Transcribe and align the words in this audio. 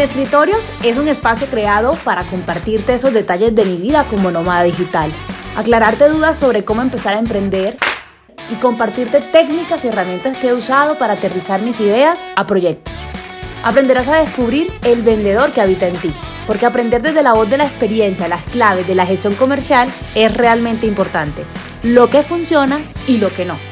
Sin 0.00 0.08
Escritorios 0.08 0.70
es 0.82 0.96
un 0.96 1.08
espacio 1.08 1.46
creado 1.48 1.92
para 2.04 2.24
compartirte 2.24 2.94
esos 2.94 3.12
detalles 3.12 3.54
de 3.54 3.66
mi 3.66 3.76
vida 3.76 4.06
como 4.08 4.30
nómada 4.30 4.62
digital, 4.62 5.12
aclararte 5.54 6.08
dudas 6.08 6.38
sobre 6.38 6.64
cómo 6.64 6.80
empezar 6.80 7.12
a 7.12 7.18
emprender 7.18 7.76
y 8.48 8.54
compartirte 8.54 9.20
técnicas 9.20 9.84
y 9.84 9.88
herramientas 9.88 10.38
que 10.38 10.48
he 10.48 10.54
usado 10.54 10.96
para 10.96 11.12
aterrizar 11.12 11.60
mis 11.60 11.80
ideas 11.80 12.24
a 12.34 12.46
proyectos. 12.46 12.94
Aprenderás 13.62 14.08
a 14.08 14.16
descubrir 14.16 14.72
el 14.84 15.02
vendedor 15.02 15.52
que 15.52 15.60
habita 15.60 15.86
en 15.86 15.96
ti, 15.96 16.14
porque 16.46 16.64
aprender 16.64 17.02
desde 17.02 17.22
la 17.22 17.34
voz 17.34 17.50
de 17.50 17.58
la 17.58 17.66
experiencia 17.66 18.26
las 18.26 18.42
claves 18.44 18.86
de 18.86 18.94
la 18.94 19.04
gestión 19.04 19.34
comercial 19.34 19.86
es 20.14 20.34
realmente 20.34 20.86
importante, 20.86 21.44
lo 21.82 22.08
que 22.08 22.22
funciona 22.22 22.80
y 23.06 23.18
lo 23.18 23.28
que 23.28 23.44
no 23.44 23.69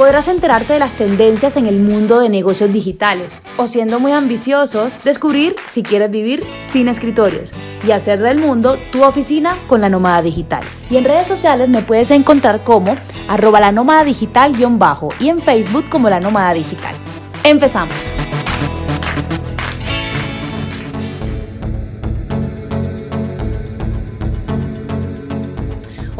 podrás 0.00 0.28
enterarte 0.28 0.72
de 0.72 0.78
las 0.78 0.92
tendencias 0.92 1.58
en 1.58 1.66
el 1.66 1.78
mundo 1.78 2.20
de 2.20 2.30
negocios 2.30 2.72
digitales 2.72 3.38
o 3.58 3.66
siendo 3.66 4.00
muy 4.00 4.12
ambiciosos, 4.12 4.98
descubrir 5.04 5.54
si 5.66 5.82
quieres 5.82 6.10
vivir 6.10 6.42
sin 6.62 6.88
escritorios 6.88 7.50
y 7.86 7.90
hacer 7.90 8.18
del 8.18 8.38
mundo 8.38 8.78
tu 8.92 9.04
oficina 9.04 9.54
con 9.66 9.82
la 9.82 9.90
nómada 9.90 10.22
digital. 10.22 10.64
Y 10.88 10.96
en 10.96 11.04
redes 11.04 11.28
sociales 11.28 11.68
me 11.68 11.82
puedes 11.82 12.10
encontrar 12.12 12.64
como 12.64 12.96
arroba 13.28 13.60
la 13.60 13.72
nómada 13.72 14.04
digital 14.04 14.56
guion 14.56 14.78
bajo 14.78 15.10
y 15.20 15.28
en 15.28 15.38
Facebook 15.38 15.84
como 15.90 16.08
la 16.08 16.18
nómada 16.18 16.54
digital. 16.54 16.94
Empezamos. 17.44 17.94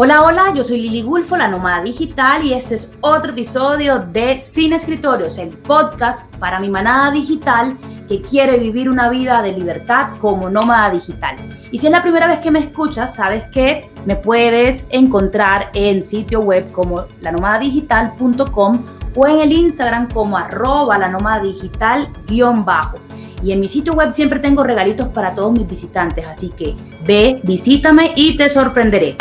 Hola, 0.02 0.22
hola, 0.22 0.54
yo 0.54 0.64
soy 0.64 0.80
Lili 0.80 1.02
Gulfo, 1.02 1.36
la 1.36 1.46
nómada 1.46 1.82
digital, 1.82 2.42
y 2.42 2.54
este 2.54 2.74
es 2.74 2.90
otro 3.02 3.32
episodio 3.32 3.98
de 3.98 4.40
Sin 4.40 4.72
Escritorios, 4.72 5.36
el 5.36 5.50
podcast 5.50 6.34
para 6.36 6.58
mi 6.58 6.70
manada 6.70 7.10
digital 7.10 7.76
que 8.08 8.22
quiere 8.22 8.56
vivir 8.56 8.88
una 8.88 9.10
vida 9.10 9.42
de 9.42 9.52
libertad 9.52 10.16
como 10.18 10.48
nómada 10.48 10.88
digital. 10.88 11.36
Y 11.70 11.76
si 11.76 11.88
es 11.88 11.92
la 11.92 12.00
primera 12.00 12.26
vez 12.28 12.38
que 12.38 12.50
me 12.50 12.60
escuchas, 12.60 13.14
sabes 13.14 13.44
que 13.52 13.90
me 14.06 14.16
puedes 14.16 14.86
encontrar 14.88 15.68
en 15.74 16.02
sitio 16.02 16.40
web 16.40 16.72
como 16.72 17.04
lanomadadigital.com 17.20 18.82
o 19.14 19.26
en 19.26 19.40
el 19.40 19.52
Instagram 19.52 20.08
como 20.10 20.38
arroba 20.38 20.96
la 20.96 21.40
digital 21.40 22.08
guion 22.26 22.64
bajo. 22.64 22.96
Y 23.42 23.52
en 23.52 23.60
mi 23.60 23.68
sitio 23.68 23.92
web 23.92 24.12
siempre 24.12 24.38
tengo 24.38 24.64
regalitos 24.64 25.08
para 25.08 25.34
todos 25.34 25.52
mis 25.52 25.68
visitantes, 25.68 26.26
así 26.26 26.48
que 26.56 26.74
ve, 27.04 27.42
visítame 27.42 28.14
y 28.16 28.38
te 28.38 28.48
sorprenderé. 28.48 29.18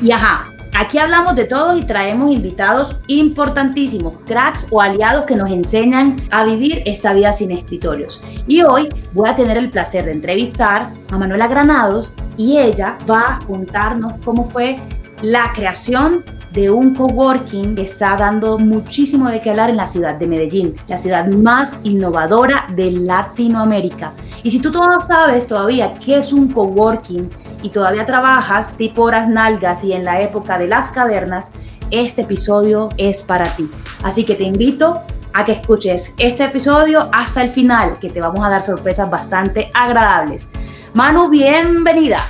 Y 0.00 0.10
ajá, 0.10 0.52
aquí 0.78 0.98
hablamos 0.98 1.36
de 1.36 1.44
todo 1.44 1.76
y 1.76 1.82
traemos 1.84 2.30
invitados 2.30 2.96
importantísimos, 3.06 4.18
cracks 4.26 4.66
o 4.70 4.80
aliados 4.80 5.24
que 5.24 5.36
nos 5.36 5.50
enseñan 5.50 6.20
a 6.30 6.44
vivir 6.44 6.82
esta 6.86 7.12
vida 7.12 7.32
sin 7.32 7.50
escritorios. 7.50 8.20
Y 8.46 8.62
hoy 8.62 8.88
voy 9.12 9.28
a 9.28 9.36
tener 9.36 9.56
el 9.56 9.70
placer 9.70 10.04
de 10.04 10.12
entrevistar 10.12 10.88
a 11.10 11.18
Manuela 11.18 11.48
Granados 11.48 12.12
y 12.36 12.58
ella 12.58 12.98
va 13.08 13.36
a 13.36 13.38
contarnos 13.46 14.14
cómo 14.24 14.48
fue 14.48 14.76
la 15.22 15.52
creación 15.54 16.24
de 16.52 16.70
un 16.70 16.94
coworking 16.94 17.74
que 17.74 17.82
está 17.82 18.16
dando 18.16 18.58
muchísimo 18.58 19.28
de 19.28 19.40
qué 19.40 19.50
hablar 19.50 19.70
en 19.70 19.76
la 19.76 19.86
ciudad 19.86 20.14
de 20.14 20.26
Medellín, 20.26 20.74
la 20.88 20.98
ciudad 20.98 21.26
más 21.26 21.80
innovadora 21.84 22.66
de 22.74 22.90
Latinoamérica. 22.92 24.12
Y 24.46 24.50
si 24.52 24.60
tú 24.60 24.70
no 24.70 25.00
sabes 25.00 25.48
todavía 25.48 25.98
qué 25.98 26.18
es 26.18 26.32
un 26.32 26.52
coworking 26.52 27.28
y 27.64 27.70
todavía 27.70 28.06
trabajas 28.06 28.76
tipo 28.76 29.02
horas 29.02 29.28
nalgas 29.28 29.82
y 29.82 29.92
en 29.92 30.04
la 30.04 30.20
época 30.20 30.56
de 30.56 30.68
las 30.68 30.90
cavernas, 30.90 31.50
este 31.90 32.22
episodio 32.22 32.90
es 32.96 33.22
para 33.22 33.46
ti. 33.56 33.68
Así 34.04 34.24
que 34.24 34.36
te 34.36 34.44
invito 34.44 35.02
a 35.32 35.44
que 35.44 35.50
escuches 35.50 36.14
este 36.16 36.44
episodio 36.44 37.08
hasta 37.12 37.42
el 37.42 37.50
final, 37.50 37.98
que 37.98 38.08
te 38.08 38.20
vamos 38.20 38.46
a 38.46 38.48
dar 38.48 38.62
sorpresas 38.62 39.10
bastante 39.10 39.68
agradables. 39.74 40.46
Manu, 40.94 41.28
bienvenida. 41.28 42.20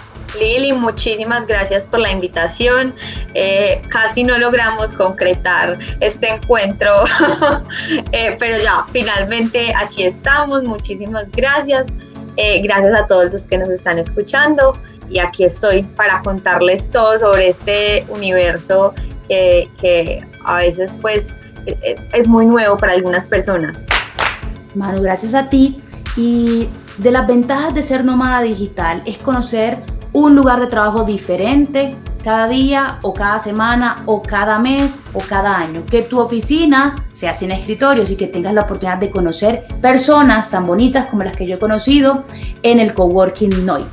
Lili, 0.40 0.72
muchísimas 0.72 1.46
gracias 1.46 1.86
por 1.86 2.00
la 2.00 2.10
invitación. 2.10 2.94
Eh, 3.34 3.82
casi 3.90 4.24
no 4.24 4.38
logramos 4.38 4.94
concretar 4.94 5.76
este 6.00 6.30
encuentro, 6.30 6.92
eh, 8.12 8.36
pero 8.38 8.58
ya, 8.58 8.86
finalmente 8.90 9.74
aquí 9.76 10.04
estamos. 10.04 10.62
Muchísimas 10.62 11.30
gracias. 11.30 11.86
Eh, 12.36 12.60
gracias 12.62 12.94
a 12.94 13.06
todos 13.06 13.32
los 13.32 13.46
que 13.46 13.58
nos 13.58 13.70
están 13.70 13.98
escuchando 13.98 14.76
y 15.08 15.18
aquí 15.18 15.44
estoy 15.44 15.82
para 15.82 16.20
contarles 16.22 16.90
todo 16.90 17.18
sobre 17.18 17.48
este 17.48 18.04
universo 18.08 18.94
que 19.28 20.22
a 20.44 20.58
veces 20.58 20.94
pues 21.00 21.34
es 22.12 22.28
muy 22.28 22.46
nuevo 22.46 22.76
para 22.76 22.92
algunas 22.92 23.26
personas. 23.26 23.76
Manu, 24.74 25.02
gracias 25.02 25.34
a 25.34 25.48
ti. 25.48 25.80
Y 26.16 26.68
de 26.98 27.10
las 27.10 27.26
ventajas 27.26 27.74
de 27.74 27.82
ser 27.82 28.04
nómada 28.04 28.40
digital 28.42 29.02
es 29.04 29.18
conocer 29.18 29.78
un 30.12 30.34
lugar 30.34 30.60
de 30.60 30.66
trabajo 30.66 31.04
diferente 31.04 31.94
cada 32.26 32.48
día 32.48 32.98
o 33.02 33.14
cada 33.14 33.38
semana 33.38 33.94
o 34.04 34.20
cada 34.20 34.58
mes 34.58 34.98
o 35.14 35.20
cada 35.20 35.56
año. 35.58 35.84
Que 35.88 36.02
tu 36.02 36.18
oficina 36.18 36.96
sea 37.12 37.32
sin 37.32 37.52
escritorios 37.52 38.10
y 38.10 38.16
que 38.16 38.26
tengas 38.26 38.52
la 38.52 38.62
oportunidad 38.62 38.98
de 38.98 39.12
conocer 39.12 39.64
personas 39.80 40.50
tan 40.50 40.66
bonitas 40.66 41.06
como 41.06 41.22
las 41.22 41.36
que 41.36 41.46
yo 41.46 41.54
he 41.54 41.58
conocido 41.60 42.24
en 42.64 42.80
el 42.80 42.94
coworking 42.94 43.64
Noi. 43.64 43.84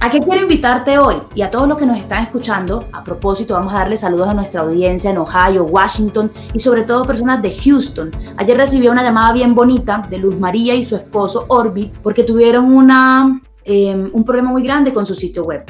¿A 0.00 0.10
qué 0.10 0.20
quiero 0.20 0.40
invitarte 0.40 0.96
hoy? 0.96 1.16
Y 1.34 1.42
a 1.42 1.50
todos 1.50 1.68
los 1.68 1.76
que 1.76 1.84
nos 1.84 1.98
están 1.98 2.22
escuchando, 2.22 2.88
a 2.94 3.04
propósito, 3.04 3.52
vamos 3.52 3.74
a 3.74 3.80
darle 3.80 3.98
saludos 3.98 4.30
a 4.30 4.32
nuestra 4.32 4.62
audiencia 4.62 5.10
en 5.10 5.18
Ohio, 5.18 5.64
Washington 5.64 6.32
y 6.54 6.60
sobre 6.60 6.84
todo 6.84 7.04
personas 7.04 7.42
de 7.42 7.54
Houston. 7.54 8.10
Ayer 8.38 8.56
recibí 8.56 8.88
una 8.88 9.02
llamada 9.02 9.34
bien 9.34 9.54
bonita 9.54 10.00
de 10.08 10.16
Luz 10.16 10.40
María 10.40 10.74
y 10.74 10.82
su 10.82 10.96
esposo 10.96 11.44
Orbi 11.48 11.92
porque 12.02 12.22
tuvieron 12.22 12.72
una 12.72 13.38
Em, 13.64 14.10
un 14.12 14.24
problema 14.24 14.50
muy 14.50 14.62
grande 14.62 14.92
con 14.92 15.06
su 15.06 15.14
sitio 15.14 15.44
web. 15.44 15.64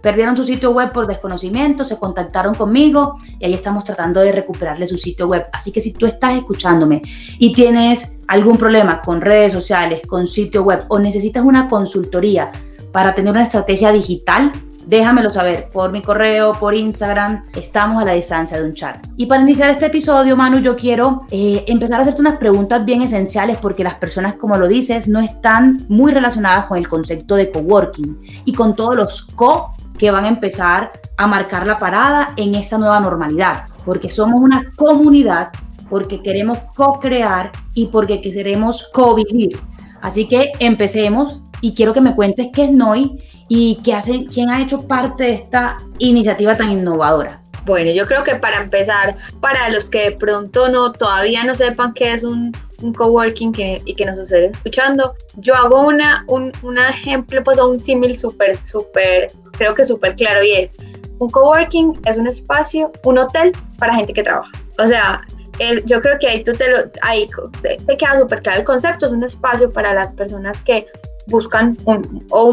Perdieron 0.00 0.36
su 0.36 0.44
sitio 0.44 0.70
web 0.70 0.92
por 0.92 1.06
desconocimiento, 1.06 1.84
se 1.84 1.98
contactaron 1.98 2.54
conmigo 2.54 3.18
y 3.38 3.46
ahí 3.46 3.54
estamos 3.54 3.84
tratando 3.84 4.20
de 4.20 4.32
recuperarle 4.32 4.86
su 4.86 4.98
sitio 4.98 5.26
web. 5.26 5.46
Así 5.52 5.72
que 5.72 5.80
si 5.80 5.92
tú 5.92 6.06
estás 6.06 6.36
escuchándome 6.36 7.02
y 7.38 7.52
tienes 7.52 8.18
algún 8.28 8.56
problema 8.56 9.00
con 9.00 9.20
redes 9.20 9.52
sociales, 9.52 10.02
con 10.06 10.26
sitio 10.26 10.62
web 10.62 10.84
o 10.88 10.98
necesitas 10.98 11.44
una 11.44 11.68
consultoría 11.68 12.50
para 12.92 13.14
tener 13.14 13.32
una 13.32 13.42
estrategia 13.42 13.92
digital, 13.92 14.52
déjamelo 14.86 15.30
saber 15.30 15.68
por 15.72 15.92
mi 15.92 16.00
correo, 16.00 16.52
por 16.52 16.74
Instagram. 16.74 17.44
Estamos 17.54 18.00
a 18.00 18.06
la 18.06 18.12
distancia 18.12 18.56
de 18.56 18.64
un 18.64 18.74
chat. 18.74 19.04
Y 19.16 19.26
para 19.26 19.42
iniciar 19.42 19.70
este 19.70 19.86
episodio, 19.86 20.36
Manu, 20.36 20.58
yo 20.58 20.76
quiero 20.76 21.22
eh, 21.30 21.64
empezar 21.66 21.98
a 21.98 22.02
hacerte 22.02 22.20
unas 22.20 22.38
preguntas 22.38 22.84
bien 22.84 23.02
esenciales 23.02 23.58
porque 23.58 23.84
las 23.84 23.94
personas, 23.94 24.34
como 24.34 24.56
lo 24.56 24.68
dices, 24.68 25.08
no 25.08 25.20
están 25.20 25.84
muy 25.88 26.12
relacionadas 26.12 26.66
con 26.66 26.78
el 26.78 26.88
concepto 26.88 27.34
de 27.36 27.50
coworking 27.50 28.18
y 28.44 28.52
con 28.52 28.74
todos 28.74 28.96
los 28.96 29.22
co 29.22 29.74
que 29.98 30.10
van 30.10 30.24
a 30.24 30.28
empezar 30.28 30.92
a 31.16 31.26
marcar 31.26 31.66
la 31.66 31.78
parada 31.78 32.28
en 32.36 32.54
esta 32.54 32.78
nueva 32.78 33.00
normalidad, 33.00 33.64
porque 33.84 34.10
somos 34.10 34.40
una 34.40 34.72
comunidad, 34.76 35.50
porque 35.88 36.22
queremos 36.22 36.58
co-crear 36.74 37.52
y 37.74 37.86
porque 37.86 38.20
queremos 38.20 38.88
co-vivir. 38.92 39.58
Así 40.02 40.26
que 40.28 40.52
empecemos 40.58 41.40
y 41.60 41.74
quiero 41.74 41.92
que 41.92 42.00
me 42.00 42.14
cuentes 42.14 42.48
qué 42.52 42.64
es 42.64 42.70
NOI 42.70 43.18
y 43.48 43.78
qué 43.84 43.94
hace, 43.94 44.26
quién 44.26 44.50
ha 44.50 44.60
hecho 44.60 44.86
parte 44.86 45.24
de 45.24 45.34
esta 45.34 45.78
iniciativa 45.98 46.56
tan 46.56 46.70
innovadora. 46.70 47.40
Bueno, 47.64 47.90
yo 47.90 48.06
creo 48.06 48.22
que 48.22 48.36
para 48.36 48.62
empezar, 48.62 49.16
para 49.40 49.68
los 49.70 49.88
que 49.88 50.10
de 50.10 50.12
pronto 50.12 50.68
no 50.68 50.92
todavía 50.92 51.42
no 51.42 51.56
sepan 51.56 51.92
qué 51.94 52.12
es 52.12 52.22
un, 52.22 52.52
un 52.80 52.92
coworking 52.92 53.52
y 53.84 53.94
que 53.94 54.06
nos 54.06 54.18
estén 54.18 54.44
escuchando, 54.44 55.14
yo 55.36 55.54
hago 55.54 55.82
una, 55.82 56.24
un, 56.28 56.52
un 56.62 56.78
ejemplo, 56.78 57.42
pues 57.42 57.58
un 57.58 57.80
símil 57.80 58.16
súper, 58.16 58.58
súper, 58.64 59.32
creo 59.56 59.74
que 59.74 59.84
súper 59.84 60.14
claro 60.16 60.42
y 60.42 60.52
es, 60.52 60.72
un 61.18 61.30
coworking 61.30 62.00
es 62.04 62.16
un 62.16 62.26
espacio, 62.26 62.92
un 63.04 63.18
hotel 63.18 63.52
para 63.78 63.94
gente 63.94 64.12
que 64.12 64.22
trabaja. 64.22 64.52
O 64.78 64.86
sea, 64.86 65.22
yo 65.84 66.00
creo 66.00 66.18
que 66.18 66.28
ahí 66.28 66.42
tú 66.42 66.52
te, 66.52 66.70
lo, 66.70 66.78
ahí 67.02 67.28
te 67.62 67.96
queda 67.96 68.18
súper 68.18 68.42
claro 68.42 68.60
el 68.60 68.64
concepto, 68.64 69.06
es 69.06 69.12
un 69.12 69.24
espacio 69.24 69.72
para 69.72 69.94
las 69.94 70.12
personas 70.12 70.60
que 70.62 70.86
buscan 71.28 71.76
o, 71.84 72.52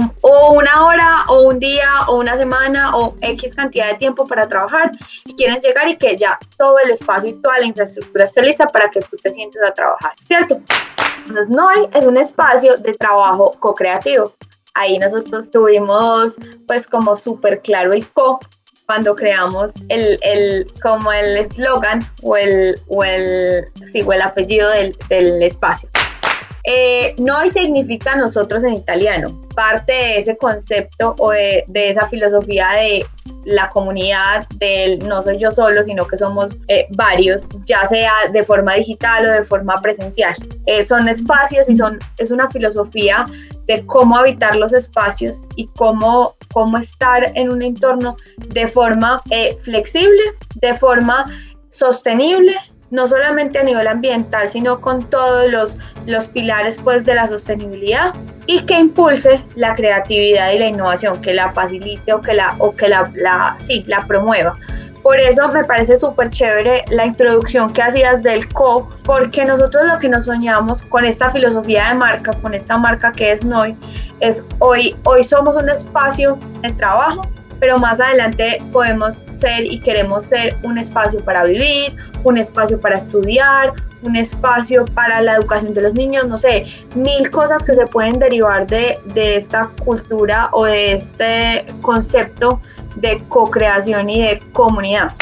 una 0.52 0.86
hora 0.86 1.26
o 1.30 1.48
un 1.48 1.60
día 1.60 1.88
o 2.08 2.18
una 2.18 2.36
semana 2.38 2.96
o 2.96 3.16
X 3.22 3.56
cantidad 3.56 3.88
de 3.88 3.96
tiempo 3.96 4.26
para 4.26 4.48
trabajar 4.48 4.92
y 5.26 5.36
quieren 5.36 5.60
llegar 5.62 5.88
y 5.88 5.96
que 5.96 6.18
ya 6.18 6.40
todo 6.58 6.76
el 6.84 6.92
espacio 6.92 7.30
y 7.30 7.34
toda 7.34 7.60
la 7.60 7.66
infraestructura 7.66 8.26
esté 8.26 8.42
lista 8.42 8.66
para 8.68 8.90
que 8.90 9.02
tú 9.02 9.18
te 9.18 9.32
sientes 9.32 9.62
a 9.64 9.72
trabajar, 9.72 10.14
¿cierto? 10.26 10.60
Entonces, 11.28 11.50
NOI 11.50 11.90
es 11.94 12.04
un 12.04 12.18
espacio 12.18 12.78
de 12.78 12.94
trabajo 12.94 13.56
co-creativo. 13.60 14.34
Ahí 14.76 14.98
nosotros 14.98 15.52
tuvimos 15.52 16.34
pues 16.68 16.88
como 16.88 17.16
súper 17.16 17.62
claro 17.62 17.94
el 17.94 18.08
co 18.10 18.40
cuando 18.86 19.16
creamos 19.16 19.74
el, 19.90 20.20
el 20.24 20.72
como 20.82 21.12
el 21.12 21.38
eslogan 21.38 22.10
o 22.22 22.36
el, 22.36 22.80
o 22.88 23.04
el, 23.04 23.66
sí, 23.86 24.02
o 24.02 24.12
el 24.14 24.22
apellido 24.22 24.70
del, 24.70 24.98
del 25.10 25.42
espacio. 25.42 25.90
Eh, 26.66 27.14
noi 27.18 27.50
significa 27.50 28.16
nosotros 28.16 28.64
en 28.64 28.74
italiano. 28.74 29.42
Parte 29.54 29.92
de 29.92 30.18
ese 30.20 30.38
concepto 30.38 31.16
o 31.20 31.32
de, 31.32 31.66
esa 31.74 32.08
filosofía 32.08 32.70
de 32.72 33.06
la 33.44 33.70
comunidad 33.70 34.48
del 34.56 35.00
no 35.08 35.22
soy 35.22 35.38
yo 35.38 35.52
solo, 35.52 35.84
sino 35.84 36.08
que 36.08 36.16
somos 36.16 36.58
eh, 36.70 36.88
varios, 36.92 37.50
ya 37.66 37.86
sea 37.88 38.14
de 38.32 38.44
forma 38.44 38.76
digital 38.76 39.26
o 39.26 39.32
de 39.32 39.44
forma 39.44 39.76
presencial. 39.82 40.36
Eh, 40.66 40.86
son 40.86 41.10
espacios 41.10 41.70
y 41.70 41.76
son, 41.76 42.00
es 42.18 42.32
una 42.32 42.50
filosofía 42.50 43.26
de 43.68 43.86
cómo 43.86 44.18
habitar 44.18 44.56
los 44.56 44.74
espacios 44.74 45.46
y 45.58 45.68
cómo, 45.68 46.36
cómo 46.54 46.78
estar 46.78 47.32
en 47.36 47.52
un 47.52 47.62
entorno 47.62 48.16
de 48.54 48.68
forma 48.68 49.22
eh, 49.32 49.56
flexible, 49.60 50.22
de 50.56 50.74
forma 50.76 51.26
sostenible 51.70 52.56
no 52.94 53.08
solamente 53.08 53.58
a 53.58 53.64
nivel 53.64 53.88
ambiental, 53.88 54.52
sino 54.52 54.80
con 54.80 55.10
todos 55.10 55.52
los, 55.52 55.78
los 56.06 56.28
pilares 56.28 56.78
pues, 56.78 57.06
de 57.06 57.16
la 57.16 57.28
sostenibilidad 57.28 58.14
y 58.46 58.62
que 58.62 58.78
impulse 58.78 59.44
la 59.56 59.74
creatividad 59.74 60.52
y 60.52 60.60
la 60.60 60.68
innovación, 60.68 61.20
que 61.20 61.34
la 61.34 61.52
facilite 61.52 62.14
o 62.14 62.22
que 62.22 62.36
la, 62.36 62.54
o 62.60 62.76
que 62.76 62.88
la, 62.88 63.12
la, 63.16 63.58
sí, 63.62 63.84
la 63.88 64.06
promueva. 64.06 64.54
Por 65.02 65.20
eso 65.20 65.48
me 65.48 65.64
parece 65.64 65.98
súper 65.98 66.30
chévere 66.30 66.86
la 66.92 67.08
introducción 67.08 67.74
que 67.74 67.82
hacías 67.82 68.22
del 68.22 68.48
co, 68.54 68.88
porque 69.04 69.44
nosotros 69.44 69.88
lo 69.88 69.98
que 69.98 70.08
nos 70.08 70.26
soñamos 70.26 70.84
con 70.84 71.04
esta 71.04 71.32
filosofía 71.32 71.90
de 71.90 71.96
marca, 71.96 72.34
con 72.44 72.54
esta 72.54 72.78
marca 72.78 73.12
que 73.12 73.32
es 73.32 73.44
NOI, 73.44 73.76
es 74.20 74.46
hoy, 74.60 74.96
hoy 75.04 75.24
somos 75.24 75.56
un 75.56 75.68
espacio 75.68 76.38
de 76.62 76.72
trabajo 76.74 77.28
pero 77.64 77.80
más 77.80 77.98
adelante 78.02 78.62
podemos 78.74 79.24
ser 79.36 79.64
y 79.64 79.80
queremos 79.80 80.26
ser 80.26 80.58
un 80.64 80.78
espacio 80.78 81.24
para 81.24 81.46
vivir, 81.46 81.96
un 82.26 82.38
espacio 82.38 82.78
para 82.78 82.98
estudiar, 82.98 83.72
un 84.02 84.18
espacio 84.18 84.84
para 84.84 85.22
la 85.22 85.36
educación 85.36 85.74
de 85.74 85.82
los 85.82 85.94
niños, 85.94 86.28
no 86.28 86.38
sé, 86.38 86.66
mil 86.94 87.32
cosas 87.32 87.64
que 87.64 87.74
se 87.74 87.88
pueden 87.88 88.20
derivar 88.20 88.68
de, 88.68 88.98
de 89.14 89.38
esta 89.38 89.70
cultura 89.82 90.50
o 90.52 90.66
de 90.66 90.92
este 90.92 91.66
concepto 91.82 92.60
de 92.98 93.24
co-creación 93.30 94.10
y 94.10 94.22
de 94.22 94.44
comunidad. 94.52 95.14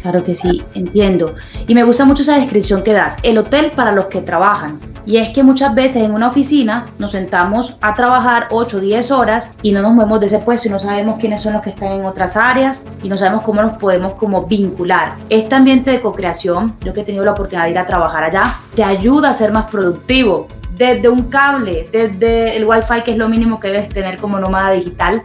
Claro 0.00 0.24
que 0.24 0.34
sí, 0.34 0.64
entiendo. 0.72 1.34
Y 1.68 1.74
me 1.74 1.84
gusta 1.84 2.06
mucho 2.06 2.22
esa 2.22 2.38
descripción 2.38 2.82
que 2.84 2.94
das, 2.94 3.18
el 3.22 3.36
hotel 3.36 3.70
para 3.76 3.92
los 3.92 4.06
que 4.06 4.22
trabajan. 4.22 4.80
Y 5.06 5.18
es 5.18 5.30
que 5.30 5.44
muchas 5.44 5.72
veces 5.74 6.02
en 6.02 6.10
una 6.10 6.28
oficina 6.28 6.86
nos 6.98 7.12
sentamos 7.12 7.76
a 7.80 7.94
trabajar 7.94 8.48
8 8.50 8.76
o 8.76 8.80
10 8.80 9.10
horas 9.12 9.52
y 9.62 9.70
no 9.70 9.80
nos 9.80 9.92
movemos 9.92 10.18
de 10.18 10.26
ese 10.26 10.40
puesto 10.40 10.66
y 10.66 10.72
no 10.72 10.80
sabemos 10.80 11.18
quiénes 11.20 11.40
son 11.40 11.52
los 11.52 11.62
que 11.62 11.70
están 11.70 11.92
en 11.92 12.04
otras 12.04 12.36
áreas 12.36 12.84
y 13.04 13.08
no 13.08 13.16
sabemos 13.16 13.42
cómo 13.42 13.62
nos 13.62 13.74
podemos 13.74 14.14
como 14.14 14.46
vincular. 14.46 15.14
Este 15.30 15.54
ambiente 15.54 15.92
de 15.92 16.00
co-creación, 16.00 16.76
yo 16.80 16.92
que 16.92 17.02
he 17.02 17.04
tenido 17.04 17.24
la 17.24 17.32
oportunidad 17.32 17.66
de 17.66 17.70
ir 17.70 17.78
a 17.78 17.86
trabajar 17.86 18.24
allá, 18.24 18.56
te 18.74 18.82
ayuda 18.82 19.30
a 19.30 19.32
ser 19.32 19.52
más 19.52 19.70
productivo. 19.70 20.48
Desde 20.76 21.08
un 21.08 21.30
cable, 21.30 21.88
desde 21.90 22.56
el 22.56 22.66
wifi 22.66 23.02
que 23.04 23.12
es 23.12 23.16
lo 23.16 23.28
mínimo 23.28 23.60
que 23.60 23.68
debes 23.68 23.88
tener 23.88 24.18
como 24.18 24.40
nómada 24.40 24.72
digital, 24.72 25.22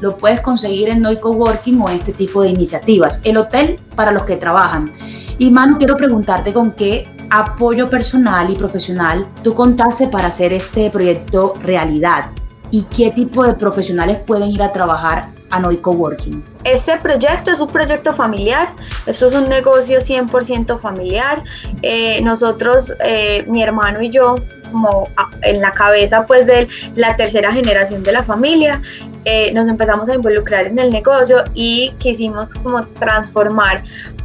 lo 0.00 0.16
puedes 0.16 0.40
conseguir 0.40 0.88
en 0.90 1.02
Noi 1.02 1.18
Coworking 1.18 1.80
o 1.80 1.88
este 1.88 2.12
tipo 2.12 2.42
de 2.42 2.50
iniciativas. 2.50 3.20
El 3.24 3.36
hotel 3.36 3.80
para 3.96 4.12
los 4.12 4.22
que 4.22 4.36
trabajan. 4.36 4.92
Y 5.38 5.50
Manu, 5.50 5.78
quiero 5.78 5.96
preguntarte 5.96 6.52
con 6.52 6.72
qué 6.72 7.08
apoyo 7.34 7.90
personal 7.90 8.48
y 8.48 8.54
profesional 8.54 9.26
tú 9.42 9.54
contaste 9.54 10.06
para 10.06 10.28
hacer 10.28 10.52
este 10.52 10.88
proyecto 10.88 11.54
realidad 11.62 12.26
y 12.70 12.82
qué 12.82 13.10
tipo 13.10 13.44
de 13.44 13.54
profesionales 13.54 14.18
pueden 14.18 14.50
ir 14.50 14.62
a 14.62 14.72
trabajar 14.72 15.26
a 15.50 15.58
Noi 15.58 15.76
Coworking. 15.78 16.42
Este 16.64 16.96
proyecto 16.96 17.50
es 17.50 17.60
un 17.60 17.68
proyecto 17.68 18.12
familiar, 18.12 18.74
esto 19.06 19.26
es 19.28 19.34
un 19.34 19.48
negocio 19.48 19.98
100% 19.98 20.78
familiar. 20.80 21.44
Eh, 21.82 22.20
nosotros, 22.22 22.92
eh, 23.04 23.44
mi 23.48 23.62
hermano 23.62 24.00
y 24.00 24.10
yo, 24.10 24.36
como 24.72 25.08
en 25.42 25.60
la 25.60 25.72
cabeza 25.72 26.26
pues 26.26 26.46
de 26.46 26.68
la 26.96 27.16
tercera 27.16 27.52
generación 27.52 28.02
de 28.02 28.12
la 28.12 28.22
familia, 28.22 28.80
eh, 29.24 29.52
nos 29.52 29.68
empezamos 29.68 30.08
a 30.08 30.14
involucrar 30.14 30.66
en 30.66 30.78
el 30.78 30.90
negocio 30.90 31.44
y 31.54 31.92
quisimos 31.98 32.52
como 32.54 32.84
transformar 32.84 33.82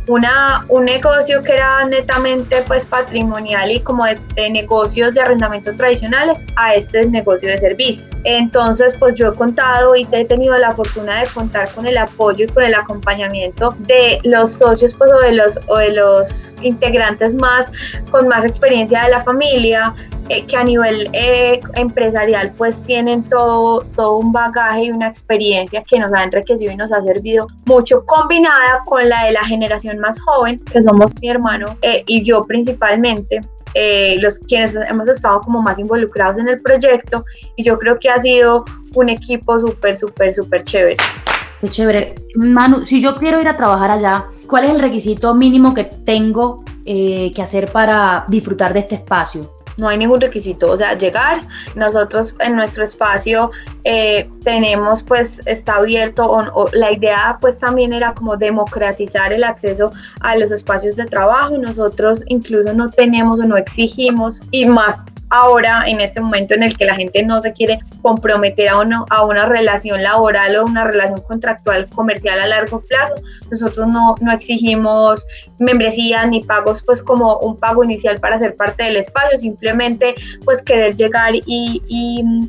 una, 0.09 0.65
un 0.69 0.85
negocio 0.85 1.43
que 1.43 1.53
era 1.53 1.85
netamente 1.85 2.63
pues 2.67 2.83
patrimonial 2.83 3.71
y 3.71 3.79
como 3.79 4.05
de, 4.05 4.49
negocios 4.49 5.13
de 5.13 5.21
arrendamiento 5.21 5.75
tradicionales 5.75 6.39
a 6.55 6.73
este 6.73 7.05
negocio 7.05 7.47
de 7.47 7.59
servicio. 7.59 8.05
Entonces 8.23 8.95
pues 8.97 9.13
yo 9.13 9.31
he 9.31 9.35
contado 9.35 9.95
y 9.95 10.07
he 10.11 10.25
tenido 10.25 10.57
la 10.57 10.71
fortuna 10.71 11.21
de 11.21 11.27
contar 11.27 11.69
con 11.69 11.85
el 11.85 11.97
apoyo 11.97 12.45
y 12.45 12.47
con 12.47 12.63
el 12.63 12.73
acompañamiento 12.73 13.75
de 13.81 14.17
los 14.23 14.53
socios 14.53 14.95
pues 14.95 15.11
o 15.11 15.19
de 15.19 15.33
los, 15.33 15.59
o 15.67 15.77
de 15.77 15.91
los 15.91 16.55
integrantes 16.63 17.35
más 17.35 17.67
con 18.09 18.27
más 18.27 18.43
experiencia 18.45 19.03
de 19.03 19.11
la 19.11 19.21
familia, 19.21 19.93
eh, 20.29 20.45
que 20.45 20.57
a 20.57 20.63
nivel 20.63 21.09
eh, 21.13 21.59
empresarial 21.75 22.51
pues 22.57 22.81
tienen 22.83 23.23
todo, 23.23 23.81
todo 23.95 24.17
un 24.17 24.31
bagaje 24.31 24.85
y 24.85 24.91
una 24.91 25.07
experiencia 25.07 25.83
que 25.83 25.99
nos 25.99 26.11
ha 26.13 26.23
enriquecido 26.23 26.71
y 26.71 26.75
nos 26.75 26.91
ha 26.91 27.03
servido 27.03 27.47
mucho 27.65 28.05
combinada 28.05 28.81
con 28.85 29.07
la 29.07 29.25
de 29.25 29.33
la 29.33 29.43
generación 29.43 29.98
más 29.99 30.19
joven, 30.21 30.59
que 30.71 30.81
somos 30.81 31.11
mi 31.21 31.29
hermano 31.29 31.77
eh, 31.81 32.03
y 32.07 32.23
yo 32.23 32.43
principalmente. 32.43 33.41
los 34.19 34.39
quienes 34.39 34.75
hemos 34.75 35.07
estado 35.07 35.41
como 35.41 35.61
más 35.61 35.77
involucrados 35.77 36.39
en 36.39 36.47
el 36.49 36.59
proyecto 36.59 37.23
y 37.55 37.63
yo 37.63 37.77
creo 37.77 37.99
que 37.99 38.09
ha 38.09 38.19
sido 38.19 38.65
un 38.95 39.09
equipo 39.09 39.59
súper, 39.59 39.95
súper, 39.95 40.33
súper 40.33 40.63
chévere. 40.63 40.97
Qué 41.61 41.69
chévere. 41.69 42.15
Manu, 42.35 42.85
si 42.85 42.99
yo 42.99 43.15
quiero 43.15 43.39
ir 43.39 43.47
a 43.47 43.57
trabajar 43.57 43.91
allá, 43.91 44.25
¿cuál 44.47 44.63
es 44.63 44.71
el 44.71 44.79
requisito 44.79 45.35
mínimo 45.35 45.73
que 45.73 45.83
tengo 45.83 46.63
que 46.83 47.41
hacer 47.43 47.71
para 47.71 48.25
disfrutar 48.27 48.73
de 48.73 48.79
este 48.79 48.95
espacio? 48.95 49.58
No 49.79 49.87
hay 49.87 49.97
ningún 49.97 50.21
requisito, 50.21 50.71
o 50.71 50.77
sea, 50.77 50.97
llegar, 50.97 51.41
nosotros 51.75 52.35
en 52.39 52.55
nuestro 52.55 52.83
espacio 52.83 53.51
eh, 53.83 54.29
tenemos 54.43 55.03
pues, 55.03 55.41
está 55.45 55.75
abierto, 55.75 56.29
o, 56.29 56.69
la 56.73 56.91
idea 56.91 57.37
pues 57.41 57.59
también 57.59 57.93
era 57.93 58.13
como 58.13 58.37
democratizar 58.37 59.33
el 59.33 59.43
acceso 59.43 59.91
a 60.21 60.35
los 60.35 60.51
espacios 60.51 60.95
de 60.95 61.05
trabajo, 61.05 61.57
nosotros 61.57 62.23
incluso 62.27 62.73
no 62.73 62.89
tenemos 62.89 63.39
o 63.39 63.45
no 63.45 63.57
exigimos, 63.57 64.39
y 64.51 64.65
más 64.65 65.05
ahora 65.29 65.83
en 65.87 66.01
este 66.01 66.21
momento 66.21 66.53
en 66.53 66.63
el 66.63 66.77
que 66.77 66.85
la 66.85 66.95
gente 66.95 67.23
no 67.23 67.41
se 67.41 67.53
quiere 67.53 67.79
comprometer 68.01 68.69
a, 68.69 68.79
uno, 68.79 69.05
a 69.09 69.23
una 69.25 69.45
relación 69.45 70.01
laboral 70.01 70.57
o 70.57 70.65
una 70.65 70.85
relación 70.85 71.21
contractual 71.21 71.87
comercial 71.89 72.39
a 72.39 72.47
largo 72.47 72.81
plazo, 72.81 73.15
nosotros 73.51 73.87
no, 73.87 74.15
no 74.21 74.31
exigimos 74.31 75.25
membresía 75.59 76.25
ni 76.25 76.41
pagos 76.41 76.83
pues 76.83 77.03
como 77.03 77.37
un 77.39 77.57
pago 77.57 77.83
inicial 77.83 78.19
para 78.19 78.39
ser 78.39 78.55
parte 78.55 78.83
del 78.83 78.97
espacio, 78.97 79.37
simplemente 79.37 80.15
pues 80.45 80.61
querer 80.61 80.95
llegar 80.95 81.33
y, 81.35 81.81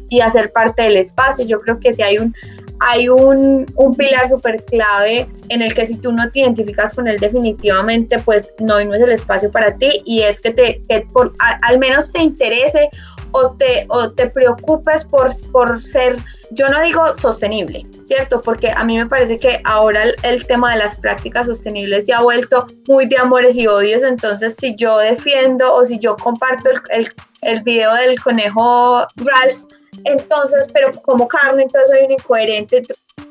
y 0.09 0.21
hacer 0.21 0.53
parte 0.53 0.83
del 0.83 0.97
espacio. 0.97 1.45
Yo 1.45 1.61
creo 1.61 1.79
que 1.79 1.95
si 1.95 2.03
hay 2.03 2.19
un 2.19 2.35
hay 2.81 3.09
un, 3.09 3.67
un 3.77 3.95
pilar 3.95 4.29
súper 4.29 4.65
clave 4.65 5.29
en 5.49 5.63
el 5.63 5.75
que 5.75 5.85
si 5.85 5.97
tú 5.97 6.13
no 6.13 6.31
te 6.31 6.41
identificas 6.41 6.95
con 6.95 7.09
él 7.09 7.19
definitivamente, 7.19 8.19
pues 8.19 8.53
no, 8.59 8.83
no 8.83 8.95
es 8.95 9.01
el 9.03 9.13
espacio 9.13 9.51
para 9.51 9.77
ti 9.77 10.03
y 10.05 10.23
es 10.23 10.41
que, 10.41 10.51
te, 10.51 10.83
por, 11.13 11.33
al 11.63 11.79
menos 11.79 12.11
te 12.11 12.21
interese 12.21 12.89
o 13.33 13.53
te, 13.53 13.87
o 13.89 14.11
te 14.11 14.29
preocupes 14.29 15.05
por, 15.05 15.31
por 15.53 15.81
ser, 15.81 16.17
yo 16.53 16.69
no 16.69 16.81
digo 16.81 17.15
sostenible, 17.15 17.87
¿cierto? 18.03 18.41
Porque 18.43 18.71
a 18.71 18.83
mí 18.85 18.97
me 18.97 19.07
parece 19.07 19.39
que 19.39 19.61
ahora 19.65 20.03
el, 20.23 20.47
tema 20.47 20.73
de 20.73 20.79
las 20.79 20.97
prácticas 20.97 21.47
sostenibles 21.47 22.07
se 22.07 22.15
ha 22.15 22.23
vuelto 22.23 22.67
muy 22.89 23.07
de 23.07 23.19
amores 23.19 23.57
y 23.57 23.67
odios, 23.67 24.03
entonces 24.03 24.57
si 24.59 24.75
yo 24.75 24.99
defiendo 24.99 25.75
o 25.75 25.85
si 25.85 25.99
yo 25.99 26.17
comparto 26.17 26.71
el, 26.71 26.81
el, 26.91 27.13
el 27.43 27.63
video 27.63 27.95
del 27.95 28.21
conejo 28.21 29.07
Ralph, 29.17 29.80
entonces, 30.05 30.69
pero 30.73 30.93
como 31.03 31.29
carne, 31.29 31.65
entonces 31.65 31.97
soy 31.97 32.07
un 32.07 32.13
incoherente. 32.13 32.83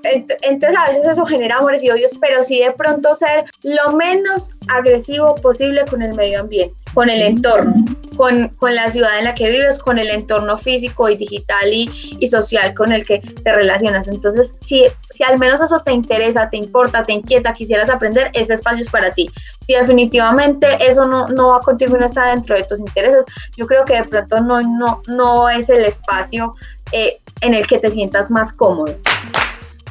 Entonces 0.03 0.77
a 0.77 0.87
veces 0.87 1.05
eso 1.05 1.25
genera 1.25 1.57
amores 1.57 1.83
y 1.83 1.89
odios, 1.89 2.11
pero 2.19 2.43
sí 2.43 2.59
de 2.59 2.71
pronto 2.71 3.15
ser 3.15 3.45
lo 3.63 3.93
menos 3.93 4.51
agresivo 4.69 5.35
posible 5.35 5.83
con 5.89 6.01
el 6.01 6.13
medio 6.13 6.41
ambiente, 6.41 6.73
con 6.93 7.09
el 7.09 7.21
entorno, 7.21 7.73
con, 8.15 8.49
con 8.49 8.75
la 8.75 8.91
ciudad 8.91 9.17
en 9.19 9.25
la 9.25 9.35
que 9.35 9.49
vives, 9.49 9.77
con 9.79 9.97
el 9.97 10.09
entorno 10.09 10.57
físico 10.57 11.09
y 11.09 11.17
digital 11.17 11.73
y, 11.73 11.89
y, 12.19 12.27
social 12.27 12.73
con 12.73 12.91
el 12.91 13.05
que 13.05 13.19
te 13.19 13.53
relacionas. 13.53 14.07
Entonces, 14.07 14.55
si, 14.57 14.85
si 15.09 15.23
al 15.23 15.37
menos 15.37 15.61
eso 15.61 15.81
te 15.81 15.91
interesa, 15.91 16.49
te 16.49 16.57
importa, 16.57 17.03
te 17.03 17.13
inquieta, 17.13 17.53
quisieras 17.53 17.89
aprender, 17.89 18.31
ese 18.33 18.53
espacio 18.53 18.83
es 18.83 18.89
para 18.89 19.11
ti. 19.11 19.29
Si 19.65 19.73
definitivamente 19.73 20.67
eso 20.79 21.05
no, 21.05 21.27
no 21.27 21.49
va 21.49 21.59
contigo 21.59 21.95
y 21.95 21.99
no 21.99 22.05
está 22.05 22.27
dentro 22.27 22.55
de 22.55 22.63
tus 22.63 22.79
intereses, 22.79 23.25
yo 23.57 23.67
creo 23.67 23.85
que 23.85 23.95
de 23.95 24.03
pronto 24.03 24.39
no, 24.39 24.61
no, 24.61 25.01
no 25.07 25.49
es 25.49 25.69
el 25.69 25.83
espacio 25.83 26.55
eh, 26.91 27.17
en 27.41 27.53
el 27.53 27.67
que 27.67 27.79
te 27.79 27.91
sientas 27.91 28.31
más 28.31 28.53
cómodo. 28.53 28.95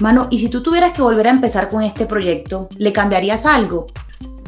Mano, 0.01 0.29
y 0.31 0.39
si 0.39 0.49
tú 0.49 0.63
tuvieras 0.63 0.93
que 0.93 1.03
volver 1.03 1.27
a 1.27 1.31
empezar 1.31 1.69
con 1.69 1.83
este 1.83 2.07
proyecto, 2.07 2.69
¿le 2.77 2.93
cambiarías 2.93 3.47
algo? 3.47 3.87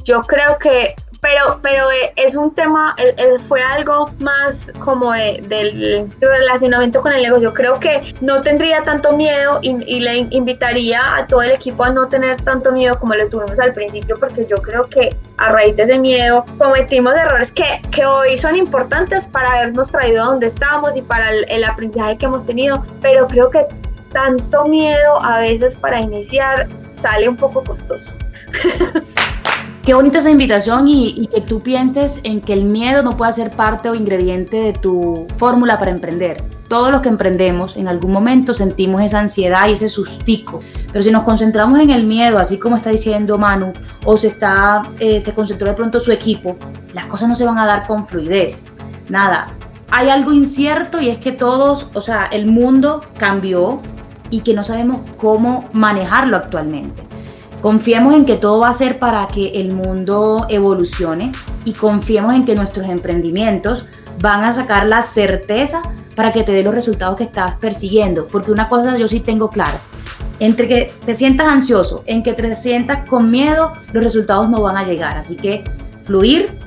Yo 0.04 0.22
creo 0.22 0.58
que, 0.58 0.94
pero, 1.20 1.58
pero 1.60 1.90
eh, 1.90 2.12
es 2.14 2.36
un 2.36 2.54
tema, 2.54 2.94
eh, 2.98 3.14
eh, 3.18 3.38
fue 3.48 3.60
algo 3.60 4.10
más 4.20 4.70
como 4.78 5.12
del 5.12 6.08
relacionamiento 6.20 7.02
con 7.02 7.12
el 7.12 7.22
negocio. 7.22 7.52
Creo 7.52 7.80
que 7.80 8.14
no 8.20 8.42
tendría 8.42 8.82
tanto 8.84 9.16
miedo 9.16 9.58
y, 9.60 10.00
le 10.00 10.28
invitaría 10.30 11.00
a 11.16 11.26
todo 11.26 11.42
el 11.42 11.50
equipo 11.50 11.82
a 11.82 11.90
no 11.90 12.08
tener 12.08 12.40
tanto 12.42 12.70
miedo 12.70 12.98
como 13.00 13.14
lo 13.14 13.28
tuvimos 13.28 13.58
al 13.58 13.74
principio, 13.74 14.16
porque 14.20 14.46
yo 14.46 14.62
creo 14.62 14.88
que 14.88 15.16
a 15.38 15.50
raíz 15.50 15.76
de 15.76 15.82
ese 15.82 15.98
miedo 15.98 16.44
cometimos 16.58 17.14
errores 17.14 17.50
que, 17.50 17.82
que 17.90 18.06
hoy 18.06 18.38
son 18.38 18.54
importantes 18.54 19.26
para 19.26 19.50
habernos 19.50 19.90
traído 19.90 20.22
a 20.22 20.26
donde 20.26 20.46
estamos 20.46 20.96
y 20.96 21.02
para 21.02 21.28
el, 21.30 21.44
el 21.48 21.64
aprendizaje 21.64 22.16
que 22.18 22.26
hemos 22.26 22.46
tenido, 22.46 22.84
pero 23.02 23.26
creo 23.26 23.50
que 23.50 23.66
tanto 24.12 24.66
miedo 24.66 25.22
a 25.22 25.38
veces 25.38 25.76
para 25.76 26.00
iniciar 26.00 26.66
sale 26.90 27.28
un 27.28 27.36
poco 27.36 27.64
costoso. 27.64 28.12
Qué 29.84 29.94
bonita 29.94 30.18
esa 30.18 30.30
invitación 30.30 30.86
y, 30.86 31.26
que 31.28 31.40
tú 31.40 31.62
pienses 31.62 32.20
en 32.22 32.42
que 32.42 32.52
el 32.52 32.64
miedo 32.64 33.02
no 33.02 33.16
puede 33.16 33.32
ser 33.32 33.50
parte 33.50 33.88
o 33.88 33.94
ingrediente 33.94 34.58
de 34.58 34.72
tu 34.74 35.26
fórmula 35.38 35.78
para 35.78 35.90
emprender. 35.90 36.42
Todos 36.68 36.92
los 36.92 37.00
que 37.00 37.08
emprendemos 37.08 37.76
en 37.76 37.88
algún 37.88 38.12
momento 38.12 38.52
sentimos 38.52 39.02
esa 39.02 39.18
ansiedad 39.18 39.66
y 39.68 39.72
ese 39.72 39.88
sustico. 39.88 40.62
Pero 40.92 41.02
si 41.02 41.10
nos 41.10 41.24
concentramos 41.24 41.80
en 41.80 41.90
el 41.90 42.04
miedo, 42.04 42.38
así 42.38 42.58
como 42.58 42.76
está 42.76 42.90
diciendo 42.90 43.38
Manu, 43.38 43.72
o 44.04 44.18
se, 44.18 44.28
está, 44.28 44.82
eh, 45.00 45.20
se 45.20 45.32
concentró 45.32 45.66
de 45.66 45.74
pronto 45.74 45.98
su 45.98 46.12
equipo, 46.12 46.56
las 46.92 47.06
cosas 47.06 47.28
no 47.28 47.34
se 47.34 47.46
van 47.46 47.58
a 47.58 47.66
dar 47.66 47.86
con 47.86 48.06
fluidez. 48.06 48.66
Nada, 49.08 49.48
hay 49.90 50.08
algo 50.08 50.32
incierto 50.32 51.00
y 51.00 51.08
es 51.08 51.18
que 51.18 51.32
todos, 51.32 51.88
o 51.94 52.00
sea, 52.00 52.26
el 52.30 52.46
mundo 52.46 53.02
cambió 53.18 53.80
y 54.30 54.40
que 54.40 54.54
no 54.54 54.64
sabemos 54.64 55.00
cómo 55.16 55.68
manejarlo 55.72 56.36
actualmente. 56.36 57.02
Confiemos 57.60 58.14
en 58.14 58.24
que 58.24 58.36
todo 58.36 58.60
va 58.60 58.68
a 58.68 58.74
ser 58.74 58.98
para 58.98 59.28
que 59.28 59.60
el 59.60 59.72
mundo 59.72 60.46
evolucione 60.48 61.32
y 61.64 61.72
confiemos 61.72 62.34
en 62.34 62.46
que 62.46 62.54
nuestros 62.54 62.88
emprendimientos 62.88 63.84
van 64.20 64.44
a 64.44 64.52
sacar 64.52 64.86
la 64.86 65.02
certeza 65.02 65.82
para 66.14 66.32
que 66.32 66.42
te 66.42 66.52
dé 66.52 66.62
los 66.62 66.74
resultados 66.74 67.16
que 67.16 67.24
estás 67.24 67.56
persiguiendo. 67.56 68.28
Porque 68.28 68.50
una 68.50 68.68
cosa 68.68 68.96
yo 68.96 69.08
sí 69.08 69.20
tengo 69.20 69.50
clara, 69.50 69.78
entre 70.38 70.68
que 70.68 70.92
te 71.04 71.14
sientas 71.14 71.48
ansioso, 71.48 72.02
en 72.06 72.22
que 72.22 72.32
te 72.32 72.54
sientas 72.54 73.06
con 73.08 73.30
miedo, 73.30 73.72
los 73.92 74.02
resultados 74.02 74.48
no 74.48 74.62
van 74.62 74.78
a 74.78 74.84
llegar. 74.84 75.18
Así 75.18 75.36
que 75.36 75.64
fluir 76.04 76.58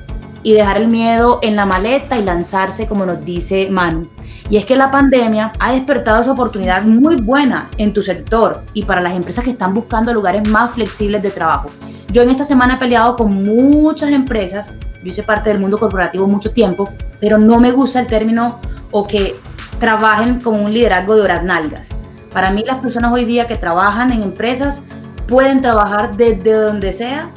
y 0.44 0.52
dejar 0.52 0.76
el 0.76 0.88
miedo 0.88 1.40
en 1.42 1.56
la 1.56 1.66
maleta 1.66 2.16
y 2.18 2.24
lanzarse 2.24 2.86
como 2.86 3.04
nos 3.04 3.24
dice 3.24 3.68
Manu. 3.70 4.08
Y 4.50 4.56
es 4.58 4.66
que 4.66 4.76
la 4.76 4.90
pandemia 4.90 5.52
ha 5.58 5.72
despertado 5.72 6.20
esa 6.20 6.32
oportunidad 6.32 6.82
muy 6.82 7.16
buena 7.16 7.68
en 7.78 7.92
tu 7.92 8.02
sector 8.02 8.62
y 8.74 8.82
para 8.82 9.00
las 9.00 9.14
empresas 9.14 9.44
que 9.44 9.50
están 9.50 9.72
buscando 9.72 10.12
lugares 10.12 10.48
más 10.48 10.72
flexibles 10.72 11.22
de 11.22 11.30
trabajo. 11.30 11.70
Yo 12.12 12.22
en 12.22 12.30
esta 12.30 12.44
semana 12.44 12.74
he 12.74 12.78
peleado 12.78 13.16
con 13.16 13.42
muchas 13.42 14.10
empresas, 14.10 14.72
yo 15.02 15.10
hice 15.10 15.22
parte 15.22 15.48
del 15.50 15.58
mundo 15.58 15.78
corporativo 15.78 16.26
mucho 16.26 16.50
tiempo, 16.50 16.88
pero 17.20 17.38
no 17.38 17.58
me 17.58 17.72
gusta 17.72 18.00
el 18.00 18.06
término 18.06 18.60
o 18.90 19.06
que 19.06 19.34
trabajen 19.80 20.40
con 20.40 20.60
un 20.60 20.72
liderazgo 20.72 21.16
de 21.16 21.22
horas 21.22 21.42
nalgas. 21.42 21.88
Para 22.32 22.50
mí 22.50 22.64
las 22.66 22.78
personas 22.78 23.12
hoy 23.12 23.24
día 23.24 23.46
que 23.46 23.56
trabajan 23.56 24.12
en 24.12 24.22
empresas 24.22 24.82
pueden 25.26 25.62
trabajar 25.62 26.16
desde 26.16 26.52
donde 26.52 26.92
sea 26.92 27.30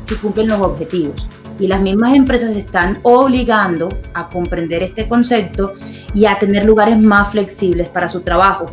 si 0.00 0.14
cumplen 0.14 0.48
los 0.48 0.60
objetivos. 0.60 1.26
Y 1.58 1.66
las 1.66 1.80
mismas 1.80 2.14
empresas 2.14 2.56
están 2.56 2.98
obligando 3.02 3.90
a 4.14 4.28
comprender 4.28 4.82
este 4.82 5.08
concepto 5.08 5.74
y 6.14 6.26
a 6.26 6.38
tener 6.38 6.64
lugares 6.64 6.98
más 6.98 7.30
flexibles 7.30 7.88
para 7.88 8.08
su 8.08 8.20
trabajo. 8.20 8.66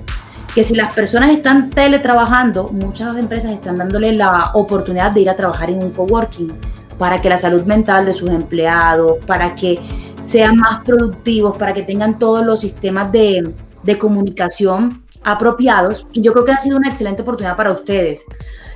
Que 0.53 0.63
si 0.63 0.75
las 0.75 0.93
personas 0.93 1.31
están 1.31 1.69
teletrabajando, 1.69 2.67
muchas 2.69 3.15
empresas 3.17 3.51
están 3.51 3.77
dándole 3.77 4.12
la 4.13 4.51
oportunidad 4.53 5.12
de 5.12 5.22
ir 5.22 5.29
a 5.29 5.36
trabajar 5.36 5.69
en 5.69 5.84
un 5.84 5.91
coworking 5.91 6.51
para 6.98 7.22
que 7.22 7.29
la 7.29 7.38
salud 7.38 7.63
mental 7.63 8.05
de 8.05 8.13
sus 8.13 8.29
empleados, 8.29 9.24
para 9.25 9.55
que 9.55 9.79
sean 10.25 10.58
más 10.58 10.84
productivos, 10.84 11.58
para 11.58 11.74
que 11.74 11.84
tengan 11.84 12.19
todos 12.19 12.46
los 12.46 12.60
sistemas 12.60 13.12
de, 13.12 13.53
de 13.84 13.98
comunicación 13.98 15.03
apropiados. 15.24 16.08
Y 16.13 16.22
yo 16.22 16.34
creo 16.34 16.46
que 16.46 16.51
ha 16.51 16.60
sido 16.60 16.77
una 16.77 16.89
excelente 16.89 17.22
oportunidad 17.22 17.55
para 17.55 17.72
ustedes. 17.72 18.25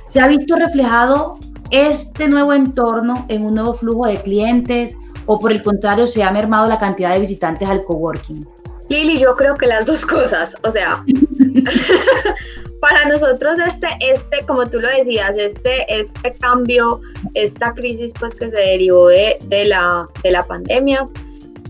Se 0.06 0.20
ha 0.20 0.28
visto 0.28 0.56
reflejado 0.56 1.38
este 1.70 2.28
nuevo 2.28 2.52
entorno 2.52 3.26
en 3.28 3.44
un 3.44 3.54
nuevo 3.54 3.74
flujo 3.74 4.06
de 4.06 4.22
clientes 4.22 4.96
o 5.26 5.38
por 5.38 5.52
el 5.52 5.62
contrario 5.62 6.06
se 6.06 6.22
ha 6.22 6.30
mermado 6.30 6.68
la 6.68 6.78
cantidad 6.78 7.12
de 7.12 7.20
visitantes 7.20 7.68
al 7.68 7.84
coworking? 7.84 8.46
Lili, 8.88 9.18
yo 9.18 9.34
creo 9.34 9.56
que 9.56 9.66
las 9.66 9.86
dos 9.86 10.04
cosas, 10.04 10.56
o 10.62 10.70
sea, 10.70 11.02
para 12.80 13.06
nosotros 13.06 13.56
este, 13.66 13.88
este, 14.00 14.44
como 14.46 14.66
tú 14.68 14.80
lo 14.80 14.88
decías, 14.88 15.34
este, 15.38 15.86
este 15.88 16.34
cambio, 16.34 17.00
esta 17.32 17.72
crisis 17.72 18.12
pues 18.18 18.34
que 18.34 18.50
se 18.50 18.56
derivó 18.56 19.08
de, 19.08 19.38
de, 19.44 19.64
la, 19.64 20.06
de 20.22 20.30
la 20.30 20.44
pandemia, 20.44 21.06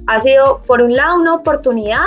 ha 0.09 0.21
sido 0.21 0.61
por 0.67 0.83
un 0.83 0.95
lado 0.95 1.17
una 1.17 1.35
oportunidad 1.35 2.03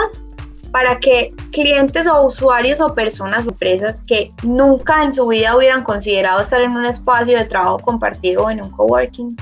para 0.71 0.99
que 0.99 1.33
clientes 1.51 2.05
o 2.07 2.27
usuarios 2.27 2.81
o 2.81 2.93
personas 2.93 3.45
o 3.45 3.49
empresas 3.49 4.01
que 4.01 4.31
nunca 4.43 5.03
en 5.03 5.13
su 5.13 5.25
vida 5.27 5.55
hubieran 5.55 5.83
considerado 5.83 6.41
estar 6.41 6.61
en 6.61 6.71
un 6.71 6.85
espacio 6.85 7.37
de 7.37 7.45
trabajo 7.45 7.79
compartido 7.79 8.43
o 8.43 8.51
en 8.51 8.61
un 8.61 8.69
coworking 8.71 9.37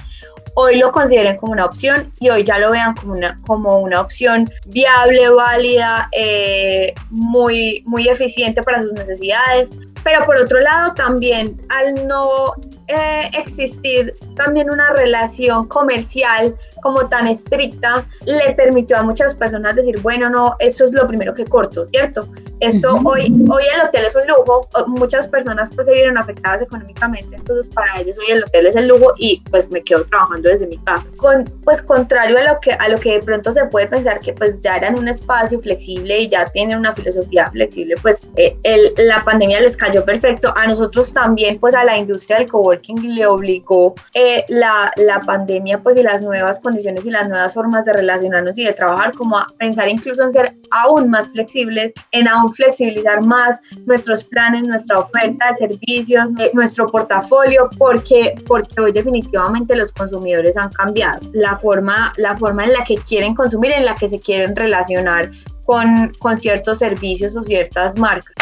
hoy 0.56 0.80
lo 0.80 0.92
consideren 0.92 1.38
como 1.38 1.52
una 1.52 1.66
opción 1.66 2.12
y 2.20 2.30
hoy 2.30 2.44
ya 2.44 2.58
lo 2.58 2.72
vean 2.72 2.96
como 2.96 3.14
una, 3.14 3.40
como 3.46 3.78
una 3.80 4.02
opción 4.02 4.50
viable, 4.68 5.30
válida, 5.30 6.10
eh, 6.12 6.94
muy, 7.10 7.84
muy 7.86 8.08
eficiente 8.10 8.64
para 8.64 8.82
sus 8.82 8.94
necesidades. 8.94 9.78
Pero 10.06 10.24
por 10.24 10.38
otro 10.38 10.60
lado, 10.60 10.94
también 10.94 11.60
al 11.70 12.08
no 12.08 12.54
eh, 12.88 13.24
existir 13.40 14.14
también 14.36 14.70
una 14.70 14.94
relación 14.94 15.68
comercial 15.68 16.56
como 16.84 17.10
tan 17.10 17.26
estricta, 17.26 18.06
le 18.26 18.54
permitió 18.54 18.98
a 18.98 19.02
muchas 19.02 19.34
personas 19.34 19.76
decir, 19.76 20.00
bueno, 20.02 20.30
no, 20.30 20.56
eso 20.60 20.86
es 20.86 20.92
lo 20.92 21.08
primero 21.08 21.34
que 21.34 21.46
corto, 21.46 21.84
¿cierto? 21.88 22.28
Esto 22.60 23.00
hoy, 23.04 23.34
hoy 23.50 23.64
el 23.74 23.88
hotel 23.88 24.06
es 24.06 24.16
un 24.16 24.28
lujo, 24.28 24.70
muchas 24.86 25.28
personas 25.28 25.72
pues 25.74 25.88
se 25.88 25.94
vieron 25.94 26.20
afectadas 26.20 26.62
económicamente, 26.62 27.38
entonces 27.38 27.74
para 27.74 28.00
ellos 28.00 28.18
hoy 28.20 28.34
el 28.34 28.44
hotel 28.44 28.68
es 28.68 28.76
el 28.76 28.88
lujo 28.88 29.14
y 29.18 29.42
pues 29.50 29.72
me 29.72 29.82
quedo 29.82 30.06
trabajando 30.06 30.50
desde 30.50 30.68
mi 30.68 30.78
casa. 30.78 31.10
Con, 31.18 31.46
pues 31.64 31.82
contrario 31.82 32.38
a 32.38 32.44
lo, 32.44 32.60
que, 32.60 32.74
a 32.74 32.88
lo 32.90 33.00
que 33.00 33.14
de 33.14 33.20
pronto 33.22 33.52
se 33.52 33.66
puede 33.66 33.88
pensar 33.88 34.20
que 34.20 34.34
pues 34.34 34.62
ya 34.62 34.78
eran 34.78 35.00
un 35.00 35.08
espacio 35.08 35.60
flexible 35.60 36.20
y 36.20 36.28
ya 36.28 36.46
tienen 36.46 36.78
una 36.78 36.94
filosofía 36.94 37.50
flexible, 37.50 37.96
pues 38.04 38.20
eh, 38.36 38.56
el, 38.62 38.94
la 38.98 39.24
pandemia 39.24 39.60
les 39.62 39.76
cayó 39.76 39.95
perfecto. 40.04 40.54
A 40.56 40.68
nosotros 40.68 41.14
también 41.14 41.60
pues 41.60 41.76
a 41.76 41.84
la 41.84 41.98
industria 41.98 42.40
del 42.40 42.50
coworking 42.50 43.16
le 43.16 43.26
obligó 43.26 43.94
eh, 44.14 44.44
la, 44.50 44.92
la 44.98 45.20
pandemia 45.22 45.80
pues 45.80 45.96
y 45.98 46.04
las 46.04 46.22
nuevas 46.22 46.60
condiciones 46.60 47.06
y 47.06 47.12
las 47.12 47.30
nuevas 47.30 47.54
formas 47.54 47.86
de 47.86 47.94
relacionarnos 47.94 48.58
y 48.58 48.66
de 48.66 48.74
trabajar 48.74 49.14
como 49.14 49.38
a 49.38 49.48
pensar 49.58 49.88
incluso 49.88 50.24
en 50.24 50.32
ser 50.32 50.56
aún 50.72 51.10
más 51.10 51.30
flexibles, 51.30 51.94
en 52.12 52.28
aún 52.28 52.54
flexibilizar 52.54 53.22
más 53.22 53.60
nuestros 53.86 54.24
planes, 54.24 54.64
nuestra 54.64 55.00
oferta 55.00 55.52
de 55.52 55.68
servicios, 55.68 56.30
eh, 56.40 56.52
nuestro 56.54 56.88
portafolio, 56.88 57.70
porque, 57.78 58.36
porque 58.48 58.82
hoy 58.82 58.92
definitivamente 58.92 59.76
los 59.76 59.92
consumidores 59.92 60.58
han 60.58 60.70
cambiado. 60.72 61.20
La 61.34 61.58
forma, 61.58 62.14
la 62.18 62.36
forma 62.36 62.66
en 62.66 62.74
la 62.74 62.84
que 62.84 62.96
quieren 62.96 63.36
consumir, 63.36 63.72
en 63.72 63.86
la 63.86 63.96
que 63.96 64.10
se 64.10 64.20
quieren 64.20 64.56
relacionar 64.56 65.30
con, 65.66 66.12
con 66.20 66.38
ciertos 66.38 66.80
servicios 66.80 67.36
o 67.36 67.44
ciertas 67.44 67.98
marcas. 67.98 68.36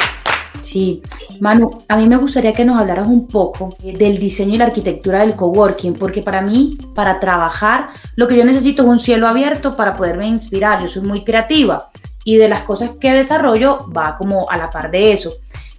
Sí, 0.64 1.02
Manu, 1.42 1.84
a 1.90 1.98
mí 1.98 2.08
me 2.08 2.16
gustaría 2.16 2.54
que 2.54 2.64
nos 2.64 2.80
hablaras 2.80 3.06
un 3.06 3.28
poco 3.28 3.76
del 3.84 4.18
diseño 4.18 4.56
y 4.56 4.58
la 4.58 4.66
arquitectura 4.66 5.20
del 5.20 5.36
coworking, 5.36 5.94
porque 5.94 6.22
para 6.22 6.42
mí, 6.42 6.78
para 6.96 7.20
trabajar, 7.20 7.90
lo 8.16 8.30
que 8.30 8.38
yo 8.38 8.46
necesito 8.46 8.84
es 8.84 8.88
un 8.88 9.00
cielo 9.00 9.28
abierto 9.28 9.76
para 9.76 9.94
poderme 9.94 10.26
inspirar. 10.26 10.82
Yo 10.82 10.88
soy 10.88 11.02
muy 11.02 11.26
creativa 11.26 11.90
y 12.24 12.38
de 12.38 12.48
las 12.48 12.64
cosas 12.64 12.92
que 12.92 13.12
desarrollo 13.12 13.92
va 13.96 14.16
como 14.16 14.50
a 14.50 14.56
la 14.56 14.70
par 14.70 14.90
de 14.90 15.12
eso. 15.12 15.34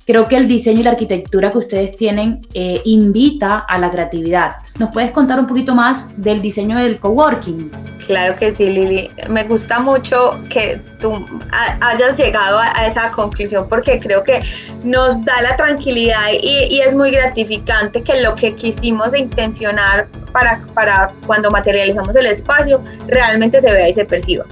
Creo 0.07 0.27
que 0.27 0.37
el 0.37 0.47
diseño 0.47 0.81
y 0.81 0.83
la 0.83 0.91
arquitectura 0.91 1.51
que 1.51 1.59
ustedes 1.59 1.97
tienen 1.97 2.47
eh, 2.53 2.83
invita 2.85 3.59
a 3.59 3.79
la 3.79 3.91
creatividad. 3.91 4.57
¿Nos 4.79 4.91
puedes 4.93 5.13
contar 5.13 5.41
un 5.41 5.47
poquito 5.47 5.75
más 5.75 6.23
del 6.23 6.43
diseño 6.43 6.79
del 6.79 6.99
coworking? 6.99 7.71
Claro 8.07 8.37
que 8.37 8.53
sí, 8.53 8.67
Lili. 8.67 9.11
Me 9.31 9.45
gusta 9.45 9.81
mucho 9.81 10.39
que 10.51 10.79
tú 11.01 11.25
hayas 11.81 12.19
llegado 12.19 12.59
a, 12.59 12.87
esa 12.87 13.11
conclusión 13.13 13.67
porque 13.67 13.99
creo 13.99 14.23
que 14.23 14.43
nos 14.83 15.25
da 15.25 15.41
la 15.41 15.57
tranquilidad 15.57 16.33
y, 16.33 16.75
y, 16.75 16.81
es 16.81 16.95
muy 16.95 17.11
gratificante 17.11 18.03
que 18.03 18.21
lo 18.21 18.35
que 18.35 18.55
quisimos 18.55 19.17
intencionar 19.17 20.09
para, 20.33 20.61
para 20.75 21.15
cuando 21.27 21.51
materializamos 21.51 22.15
el 22.17 22.27
espacio 22.27 22.83
realmente 23.07 23.59
se 23.63 23.73
vea 23.73 23.89
y 23.89 23.95
se 23.95 24.05
perciba. 24.05 24.45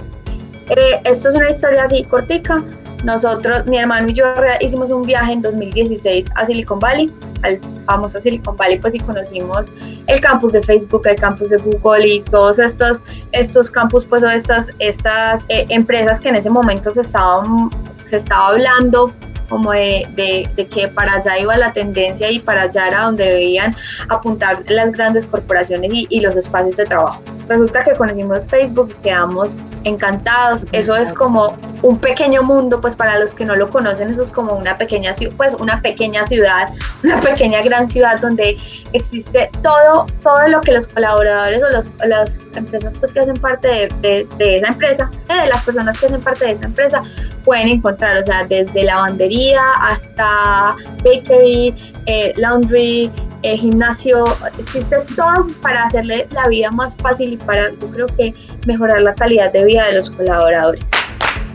Eh, 0.69 0.99
esto 1.03 1.29
es 1.29 1.35
una 1.35 1.49
historia 1.49 1.83
así 1.83 2.03
cortica. 2.05 2.63
Nosotros, 3.03 3.65
mi 3.65 3.77
hermano 3.77 4.09
y 4.09 4.13
yo 4.13 4.25
hicimos 4.61 4.89
un 4.89 5.03
viaje 5.03 5.33
en 5.33 5.41
2016 5.41 6.27
a 6.35 6.45
Silicon 6.45 6.79
Valley, 6.79 7.11
al 7.41 7.59
famoso 7.85 8.21
Silicon 8.21 8.55
Valley, 8.55 8.79
pues 8.79 8.95
y 8.95 8.99
conocimos 8.99 9.71
el 10.07 10.21
campus 10.21 10.53
de 10.53 10.63
Facebook, 10.63 11.05
el 11.05 11.17
campus 11.17 11.49
de 11.49 11.57
Google 11.57 12.07
y 12.07 12.21
todos 12.21 12.59
estos, 12.59 13.03
estos 13.33 13.69
campus, 13.69 14.05
pues 14.05 14.23
o 14.23 14.29
estas, 14.29 14.69
estas 14.79 15.45
eh, 15.49 15.65
empresas 15.69 16.19
que 16.21 16.29
en 16.29 16.37
ese 16.37 16.49
momento 16.49 16.91
se 16.91 17.01
estaban, 17.01 17.69
se 18.05 18.17
estaba 18.17 18.47
hablando 18.47 19.13
como 19.49 19.71
de, 19.71 20.07
de, 20.55 20.67
que 20.67 20.87
para 20.87 21.15
allá 21.15 21.37
iba 21.37 21.57
la 21.57 21.73
tendencia 21.73 22.31
y 22.31 22.39
para 22.39 22.63
allá 22.63 22.87
era 22.87 23.01
donde 23.03 23.25
debían 23.25 23.75
apuntar 24.09 24.63
las 24.69 24.91
grandes 24.91 25.25
corporaciones 25.25 25.91
y, 25.93 26.21
los 26.21 26.35
espacios 26.37 26.77
de 26.77 26.85
trabajo. 26.85 27.21
Resulta 27.47 27.83
que 27.83 27.93
conocimos 27.93 28.47
Facebook 28.47 28.95
quedamos 29.03 29.59
encantados. 29.83 30.65
Eso 30.71 30.95
es 30.95 31.11
como 31.11 31.55
un 31.83 31.99
pequeño 31.99 32.43
mundo, 32.43 32.79
pues 32.81 32.95
para 32.95 33.19
los 33.19 33.35
que 33.35 33.45
no 33.45 33.55
lo 33.55 33.69
conocen, 33.69 34.09
eso 34.09 34.23
es 34.23 34.31
como 34.31 34.53
una 34.53 34.77
pequeña, 34.77 35.13
pues 35.37 35.53
una 35.53 35.81
pequeña 35.81 36.25
ciudad, 36.25 36.73
una 37.03 37.19
pequeña 37.19 37.61
gran 37.61 37.87
ciudad 37.87 38.19
donde 38.19 38.57
existe 38.93 39.51
todo, 39.61 40.07
todo 40.23 40.47
lo 40.47 40.61
que 40.61 40.71
los 40.71 40.87
colaboradores 40.87 41.61
o 41.61 41.69
los, 41.69 41.87
las 42.05 42.39
empresas 42.55 42.95
pues 42.99 43.13
que 43.13 43.19
hacen 43.19 43.35
parte 43.35 43.89
de, 44.01 44.25
de, 44.37 44.57
esa 44.57 44.67
empresa, 44.69 45.11
eh, 45.29 45.41
de 45.41 45.47
las 45.47 45.63
personas 45.63 45.99
que 45.99 46.05
hacen 46.05 46.21
parte 46.21 46.45
de 46.45 46.51
esa 46.53 46.65
empresa, 46.65 47.03
pueden 47.43 47.67
encontrar, 47.67 48.17
o 48.17 48.23
sea, 48.23 48.45
desde 48.45 48.83
lavandería 48.83 49.61
hasta 49.81 50.75
bakery, 51.03 51.93
eh, 52.05 52.33
laundry, 52.37 53.11
eh, 53.41 53.57
gimnasio, 53.57 54.23
existe 54.57 54.95
todo 55.17 55.47
para 55.61 55.83
hacerle 55.83 56.27
la 56.31 56.47
vida 56.47 56.71
más 56.71 56.95
fácil 56.95 57.33
y 57.33 57.37
para, 57.37 57.71
yo 57.71 57.89
creo 57.91 58.07
que, 58.07 58.33
mejorar 58.65 59.01
la 59.01 59.13
calidad 59.13 59.51
de 59.51 59.65
vida 59.65 59.85
de 59.87 59.95
los 59.95 60.09
colaboradores. 60.09 60.85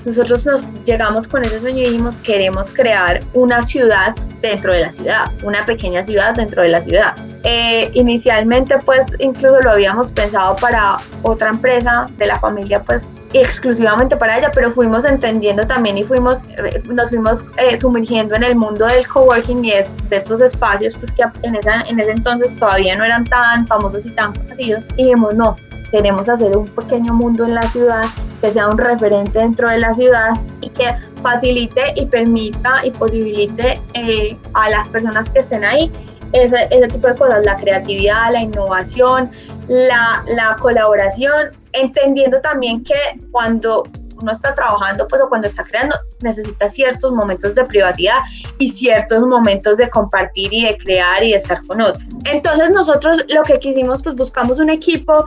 Nosotros 0.08 0.46
nos 0.46 0.64
llegamos 0.86 1.28
con 1.28 1.44
ese 1.44 1.60
sueño 1.60 1.80
y 1.80 1.84
dijimos, 1.84 2.16
queremos 2.16 2.72
crear 2.72 3.20
una 3.34 3.62
ciudad 3.62 4.16
dentro 4.40 4.72
de 4.72 4.80
la 4.80 4.90
ciudad, 4.90 5.30
una 5.42 5.66
pequeña 5.66 6.02
ciudad 6.02 6.34
dentro 6.34 6.62
de 6.62 6.70
la 6.70 6.80
ciudad. 6.80 7.14
Eh, 7.44 7.90
inicialmente, 7.92 8.78
pues, 8.86 9.02
incluso 9.18 9.60
lo 9.60 9.70
habíamos 9.70 10.10
pensado 10.10 10.56
para 10.56 10.96
otra 11.22 11.50
empresa 11.50 12.08
de 12.16 12.24
la 12.24 12.40
familia, 12.40 12.82
pues, 12.84 13.02
exclusivamente 13.34 14.16
para 14.16 14.38
ella, 14.38 14.50
pero 14.54 14.70
fuimos 14.70 15.04
entendiendo 15.04 15.66
también 15.66 15.98
y 15.98 16.04
fuimos, 16.04 16.42
eh, 16.56 16.82
nos 16.88 17.10
fuimos 17.10 17.44
eh, 17.58 17.76
sumergiendo 17.76 18.34
en 18.34 18.44
el 18.44 18.56
mundo 18.56 18.86
del 18.86 19.06
coworking 19.06 19.62
y 19.62 19.72
es 19.72 19.88
de 20.08 20.16
estos 20.16 20.40
espacios 20.40 20.96
pues 20.96 21.12
que 21.12 21.24
en, 21.42 21.54
esa, 21.54 21.82
en 21.82 22.00
ese 22.00 22.12
entonces 22.12 22.58
todavía 22.58 22.96
no 22.96 23.04
eran 23.04 23.26
tan 23.26 23.66
famosos 23.66 24.06
y 24.06 24.10
tan 24.12 24.32
conocidos 24.32 24.84
y 24.96 25.04
dijimos 25.04 25.34
no, 25.34 25.56
queremos 25.90 26.28
hacer 26.28 26.57
un 26.57 26.68
pequeño 26.68 27.14
mundo 27.14 27.45
en 27.45 27.54
la 27.54 27.62
ciudad 27.71 28.04
que 28.40 28.50
sea 28.52 28.68
un 28.68 28.78
referente 28.78 29.38
dentro 29.38 29.68
de 29.68 29.78
la 29.78 29.95
ciudad 29.95 30.30
y 30.61 30.68
que 30.71 30.95
facilite 31.23 31.92
y 31.97 32.07
permita 32.07 32.85
y 32.85 32.90
posibilite 32.90 33.80
eh, 33.95 34.37
a 34.54 34.71
las 34.71 34.88
personas 34.88 35.28
que 35.28 35.40
estén 35.40 35.64
ahí 35.64 35.90
ese, 36.33 36.68
ese, 36.71 36.88
tipo 36.88 37.09
de 37.09 37.14
cosas, 37.14 37.45
la 37.45 37.57
creatividad, 37.57 38.30
la 38.33 38.42
innovación, 38.42 39.30
la, 39.66 40.23
la 40.28 40.57
colaboración 40.61 41.52
entendiendo 41.73 42.40
también 42.40 42.85
que 42.85 42.95
cuando 43.30 43.85
uno 44.21 44.33
está 44.33 44.54
trabajando, 44.54 45.07
pues 45.09 45.23
o 45.23 45.28
cuando 45.28 45.49
está 45.49 45.64
creando, 45.64 45.97
necesita 46.22 46.68
ciertos 46.68 47.12
momentos 47.12 47.54
de 47.54 47.64
privacidad 47.64 48.18
y 48.58 48.70
ciertos 48.70 49.26
momentos 49.26 49.78
de 49.78 49.88
compartir 49.88 50.52
y 50.52 50.64
de 50.64 50.76
crear 50.76 51.22
y 51.22 51.32
de 51.32 51.38
estar 51.38 51.64
con 51.66 51.80
otros. 51.80 52.02
Entonces 52.25 52.70
nosotros 52.70 53.25
lo 53.28 53.42
que 53.42 53.58
quisimos, 53.58 54.02
pues 54.02 54.16
buscamos 54.16 54.58
un 54.58 54.70
equipo 54.70 55.25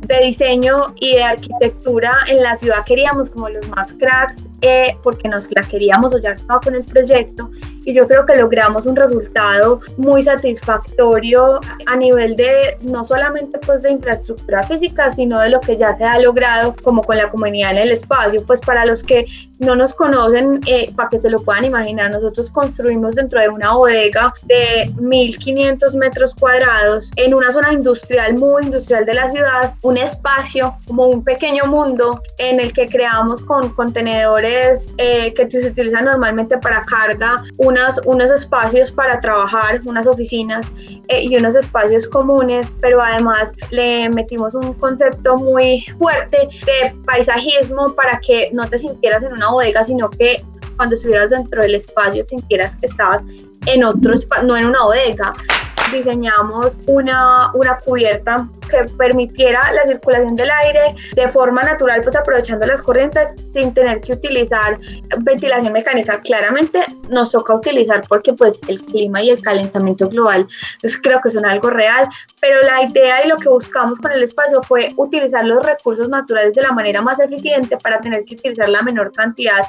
de 0.00 0.20
diseño 0.20 0.94
y 0.96 1.14
de 1.14 1.24
arquitectura 1.24 2.12
en 2.28 2.42
la 2.42 2.56
ciudad, 2.56 2.84
queríamos 2.84 3.30
como 3.30 3.48
los 3.48 3.66
más 3.68 3.92
cracks, 3.94 4.48
eh, 4.60 4.96
porque 5.02 5.28
nos 5.28 5.48
la 5.54 5.62
queríamos 5.62 6.12
estaba 6.32 6.60
con 6.60 6.74
el 6.74 6.84
proyecto 6.84 7.48
y 7.84 7.94
yo 7.94 8.08
creo 8.08 8.26
que 8.26 8.34
logramos 8.34 8.84
un 8.84 8.96
resultado 8.96 9.80
muy 9.96 10.20
satisfactorio 10.20 11.60
a 11.86 11.96
nivel 11.96 12.34
de 12.34 12.76
no 12.80 13.04
solamente 13.04 13.60
pues 13.60 13.82
de 13.82 13.92
infraestructura 13.92 14.64
física, 14.64 15.10
sino 15.12 15.40
de 15.40 15.50
lo 15.50 15.60
que 15.60 15.76
ya 15.76 15.94
se 15.94 16.04
ha 16.04 16.18
logrado 16.18 16.74
como 16.82 17.04
con 17.04 17.16
la 17.16 17.28
comunidad 17.28 17.70
en 17.72 17.78
el 17.78 17.92
espacio. 17.92 18.44
Pues 18.44 18.60
para 18.60 18.84
los 18.84 19.04
que 19.04 19.26
no 19.58 19.74
nos 19.74 19.94
conocen, 19.94 20.60
eh, 20.66 20.92
para 20.94 21.08
que 21.08 21.18
se 21.18 21.30
lo 21.30 21.38
puedan 21.38 21.64
imaginar, 21.64 22.10
nosotros 22.10 22.50
construimos 22.50 23.14
dentro 23.14 23.40
de 23.40 23.48
una 23.48 23.74
bodega 23.74 24.32
de 24.44 24.90
1500 25.00 25.94
metros 25.94 26.34
cuadrados 26.34 27.10
en 27.16 27.34
una 27.34 27.52
zona 27.52 27.72
industrial, 27.72 28.34
muy 28.34 28.64
industrial 28.64 29.06
de 29.06 29.14
la 29.14 29.28
ciudad, 29.28 29.74
un 29.82 29.96
espacio 29.96 30.74
como 30.86 31.06
un 31.06 31.24
pequeño 31.24 31.66
mundo 31.66 32.20
en 32.38 32.60
el 32.60 32.72
que 32.72 32.86
creamos 32.86 33.40
con 33.42 33.70
contenedores 33.70 34.88
eh, 34.98 35.32
que 35.34 35.50
se 35.50 35.66
utilizan 35.66 36.04
normalmente 36.04 36.58
para 36.58 36.84
carga, 36.84 37.42
unos 37.56 38.30
espacios 38.30 38.90
para 38.90 39.20
trabajar, 39.20 39.80
unas 39.84 40.06
oficinas 40.06 40.70
eh, 41.08 41.22
y 41.22 41.36
unos 41.36 41.54
espacios 41.54 42.06
comunes, 42.06 42.72
pero 42.80 43.00
además 43.00 43.52
le 43.70 44.08
metimos 44.10 44.54
un 44.54 44.74
concepto 44.74 45.36
muy 45.36 45.84
fuerte 45.98 46.48
de 46.66 46.94
paisajismo 47.04 47.94
para 47.94 48.20
que 48.20 48.50
no 48.52 48.68
te 48.68 48.78
sintieras 48.78 49.22
en 49.22 49.32
una 49.32 49.45
bodega, 49.50 49.84
sino 49.84 50.10
que 50.10 50.42
cuando 50.76 50.94
estuvieras 50.94 51.30
dentro 51.30 51.62
del 51.62 51.74
espacio 51.74 52.22
sintieras 52.22 52.76
que 52.76 52.86
estabas 52.86 53.22
en 53.66 53.84
otro 53.84 54.14
espacio, 54.14 54.46
no 54.46 54.56
en 54.56 54.66
una 54.66 54.82
bodega 54.82 55.32
diseñamos 55.92 56.78
una, 56.86 57.50
una 57.54 57.76
cubierta 57.78 58.48
que 58.68 58.84
permitiera 58.96 59.72
la 59.72 59.84
circulación 59.84 60.36
del 60.36 60.50
aire 60.50 60.94
de 61.14 61.28
forma 61.28 61.62
natural, 61.62 62.02
pues 62.02 62.16
aprovechando 62.16 62.66
las 62.66 62.82
corrientes 62.82 63.34
sin 63.52 63.72
tener 63.72 64.00
que 64.00 64.12
utilizar 64.12 64.78
ventilación 65.18 65.72
mecánica. 65.72 66.20
Claramente 66.20 66.84
nos 67.08 67.30
toca 67.30 67.54
utilizar 67.54 68.02
porque 68.08 68.32
pues 68.32 68.60
el 68.68 68.82
clima 68.82 69.22
y 69.22 69.30
el 69.30 69.40
calentamiento 69.40 70.08
global 70.08 70.46
pues 70.80 70.96
creo 71.00 71.20
que 71.20 71.30
son 71.30 71.46
algo 71.46 71.70
real, 71.70 72.08
pero 72.40 72.60
la 72.62 72.82
idea 72.82 73.24
y 73.24 73.28
lo 73.28 73.36
que 73.36 73.48
buscamos 73.48 73.98
con 73.98 74.12
el 74.12 74.22
espacio 74.22 74.62
fue 74.62 74.92
utilizar 74.96 75.44
los 75.44 75.64
recursos 75.64 76.08
naturales 76.08 76.54
de 76.54 76.62
la 76.62 76.72
manera 76.72 77.02
más 77.02 77.20
eficiente 77.20 77.76
para 77.76 78.00
tener 78.00 78.24
que 78.24 78.34
utilizar 78.34 78.68
la 78.68 78.82
menor 78.82 79.12
cantidad 79.12 79.66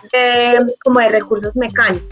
como 0.84 1.00
de 1.00 1.10
recursos 1.10 1.56
mecánicos. 1.56 2.08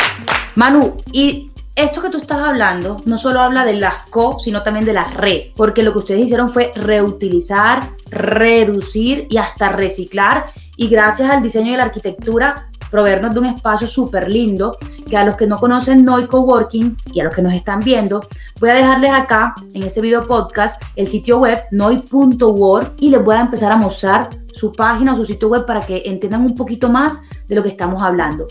Manu, 0.56 0.95
y 1.12 1.51
esto 1.75 2.01
que 2.01 2.09
tú 2.09 2.17
estás 2.17 2.39
hablando 2.39 3.01
no 3.05 3.17
solo 3.17 3.41
habla 3.41 3.65
de 3.65 3.73
las 3.73 4.07
co, 4.09 4.39
sino 4.39 4.63
también 4.63 4.85
de 4.85 4.93
la 4.93 5.05
re, 5.05 5.51
porque 5.55 5.83
lo 5.83 5.91
que 5.91 5.99
ustedes 5.99 6.21
hicieron 6.21 6.49
fue 6.49 6.71
reutilizar, 6.75 7.91
reducir 8.09 9.27
y 9.29 9.38
hasta 9.38 9.69
reciclar 9.69 10.45
y 10.77 10.88
gracias 10.88 11.29
al 11.29 11.43
diseño 11.43 11.71
de 11.71 11.77
la 11.77 11.85
arquitectura 11.85 12.69
proveernos 12.89 13.33
de 13.33 13.39
un 13.41 13.45
espacio 13.47 13.88
súper 13.88 14.29
lindo 14.29 14.77
que 15.09 15.17
a 15.17 15.25
los 15.25 15.35
que 15.35 15.47
no 15.47 15.57
conocen 15.57 16.05
Noi 16.05 16.27
Coworking 16.27 16.95
y 17.13 17.19
a 17.19 17.25
los 17.25 17.35
que 17.35 17.41
nos 17.41 17.53
están 17.53 17.81
viendo, 17.81 18.21
voy 18.59 18.69
a 18.69 18.73
dejarles 18.73 19.11
acá 19.11 19.53
en 19.73 19.83
ese 19.83 19.99
video 19.99 20.25
podcast 20.25 20.81
el 20.95 21.09
sitio 21.09 21.39
web 21.39 21.59
noi.work 21.71 22.93
y 22.99 23.09
les 23.09 23.23
voy 23.23 23.35
a 23.35 23.41
empezar 23.41 23.71
a 23.73 23.75
mostrar 23.75 24.29
su 24.53 24.71
página 24.71 25.13
o 25.13 25.17
su 25.17 25.25
sitio 25.25 25.49
web 25.49 25.65
para 25.65 25.81
que 25.81 26.03
entiendan 26.05 26.41
un 26.41 26.55
poquito 26.55 26.89
más 26.89 27.21
de 27.47 27.55
lo 27.55 27.63
que 27.63 27.69
estamos 27.69 28.01
hablando. 28.01 28.47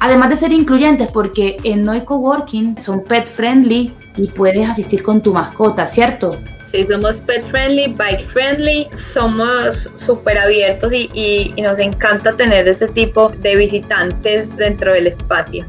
Además 0.00 0.30
de 0.30 0.36
ser 0.36 0.52
incluyentes, 0.52 1.08
porque 1.12 1.56
en 1.64 1.84
Noi 1.84 2.04
Coworking 2.04 2.80
son 2.80 3.04
pet 3.04 3.28
friendly 3.28 3.92
y 4.16 4.28
puedes 4.28 4.68
asistir 4.68 5.02
con 5.02 5.20
tu 5.20 5.32
mascota, 5.32 5.86
¿cierto? 5.86 6.36
Sí, 6.72 6.84
somos 6.84 7.20
pet 7.20 7.44
friendly, 7.44 7.94
bike 7.94 8.26
friendly, 8.28 8.88
somos 8.94 9.90
súper 9.94 10.38
abiertos 10.38 10.92
y, 10.92 11.54
nos 11.62 11.78
encanta 11.78 12.32
tener 12.32 12.66
este 12.66 12.88
tipo 12.88 13.28
de 13.28 13.56
visitantes 13.56 14.56
dentro 14.56 14.92
del 14.94 15.06
espacio. 15.06 15.66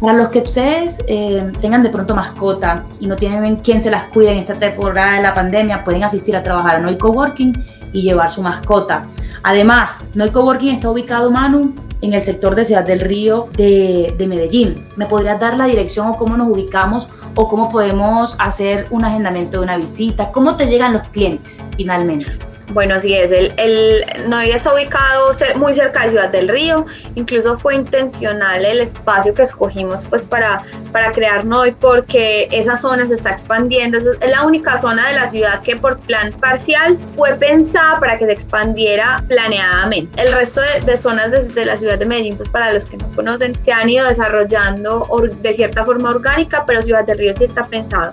Para 0.00 0.18
los 0.18 0.28
que 0.28 0.40
ustedes 0.40 1.00
eh, 1.06 1.52
tengan 1.60 1.84
de 1.84 1.88
pronto 1.88 2.14
mascota 2.16 2.84
y 2.98 3.06
no 3.06 3.14
tienen 3.14 3.56
quien 3.56 3.80
se 3.80 3.90
las 3.90 4.04
cuide 4.08 4.32
en 4.32 4.38
esta 4.38 4.54
temporada 4.54 5.16
de 5.16 5.22
la 5.22 5.34
pandemia, 5.34 5.84
pueden 5.84 6.02
asistir 6.02 6.34
a 6.34 6.42
trabajar 6.42 6.76
a 6.76 6.80
Noi 6.80 6.98
Coworking 6.98 7.64
y 7.92 8.02
llevar 8.02 8.30
su 8.30 8.42
mascota. 8.42 9.06
Además, 9.44 10.04
Noi 10.14 10.30
Coworking 10.30 10.74
está 10.74 10.90
ubicado, 10.90 11.30
Manu, 11.30 11.74
en 12.04 12.12
el 12.12 12.22
sector 12.22 12.54
de 12.54 12.64
Ciudad 12.64 12.84
del 12.84 13.00
Río 13.00 13.48
de, 13.56 14.14
de 14.16 14.26
Medellín. 14.26 14.74
¿Me 14.96 15.06
podrías 15.06 15.40
dar 15.40 15.56
la 15.56 15.66
dirección 15.66 16.08
o 16.08 16.16
cómo 16.16 16.36
nos 16.36 16.48
ubicamos 16.48 17.08
o 17.34 17.48
cómo 17.48 17.70
podemos 17.70 18.36
hacer 18.38 18.86
un 18.90 19.04
agendamiento 19.04 19.58
de 19.58 19.64
una 19.64 19.76
visita? 19.76 20.30
¿Cómo 20.30 20.56
te 20.56 20.66
llegan 20.66 20.92
los 20.92 21.08
clientes 21.08 21.62
finalmente? 21.76 22.53
Bueno, 22.72 22.94
así 22.94 23.14
es. 23.14 23.30
El, 23.30 23.52
el 23.58 24.04
Noy 24.28 24.50
está 24.50 24.72
ubicado 24.72 25.30
muy 25.56 25.74
cerca 25.74 26.04
de 26.04 26.10
Ciudad 26.10 26.30
del 26.30 26.48
Río. 26.48 26.86
Incluso 27.14 27.58
fue 27.58 27.74
intencional 27.74 28.64
el 28.64 28.80
espacio 28.80 29.34
que 29.34 29.42
escogimos 29.42 30.04
pues 30.08 30.24
para, 30.24 30.62
para 30.90 31.12
crear 31.12 31.44
Noy 31.44 31.72
porque 31.72 32.48
esa 32.50 32.76
zona 32.76 33.06
se 33.06 33.14
está 33.14 33.32
expandiendo. 33.32 33.98
Es 33.98 34.30
la 34.30 34.42
única 34.44 34.78
zona 34.78 35.08
de 35.08 35.14
la 35.14 35.28
ciudad 35.28 35.62
que 35.62 35.76
por 35.76 35.98
plan 36.00 36.32
parcial 36.32 36.98
fue 37.14 37.34
pensada 37.34 38.00
para 38.00 38.18
que 38.18 38.26
se 38.26 38.32
expandiera 38.32 39.22
planeadamente. 39.28 40.22
El 40.22 40.32
resto 40.32 40.60
de, 40.86 40.96
zonas 40.96 41.54
de, 41.54 41.64
la 41.64 41.76
ciudad 41.76 41.98
de 41.98 42.06
Medellín, 42.06 42.36
pues 42.36 42.48
para 42.48 42.72
los 42.72 42.86
que 42.86 42.96
no 42.96 43.06
conocen, 43.14 43.60
se 43.62 43.72
han 43.72 43.88
ido 43.88 44.06
desarrollando 44.08 45.06
de 45.42 45.54
cierta 45.54 45.84
forma 45.84 46.10
orgánica, 46.10 46.64
pero 46.66 46.82
Ciudad 46.82 47.04
del 47.04 47.18
Río 47.18 47.34
sí 47.34 47.44
está 47.44 47.66
pensado. 47.66 48.10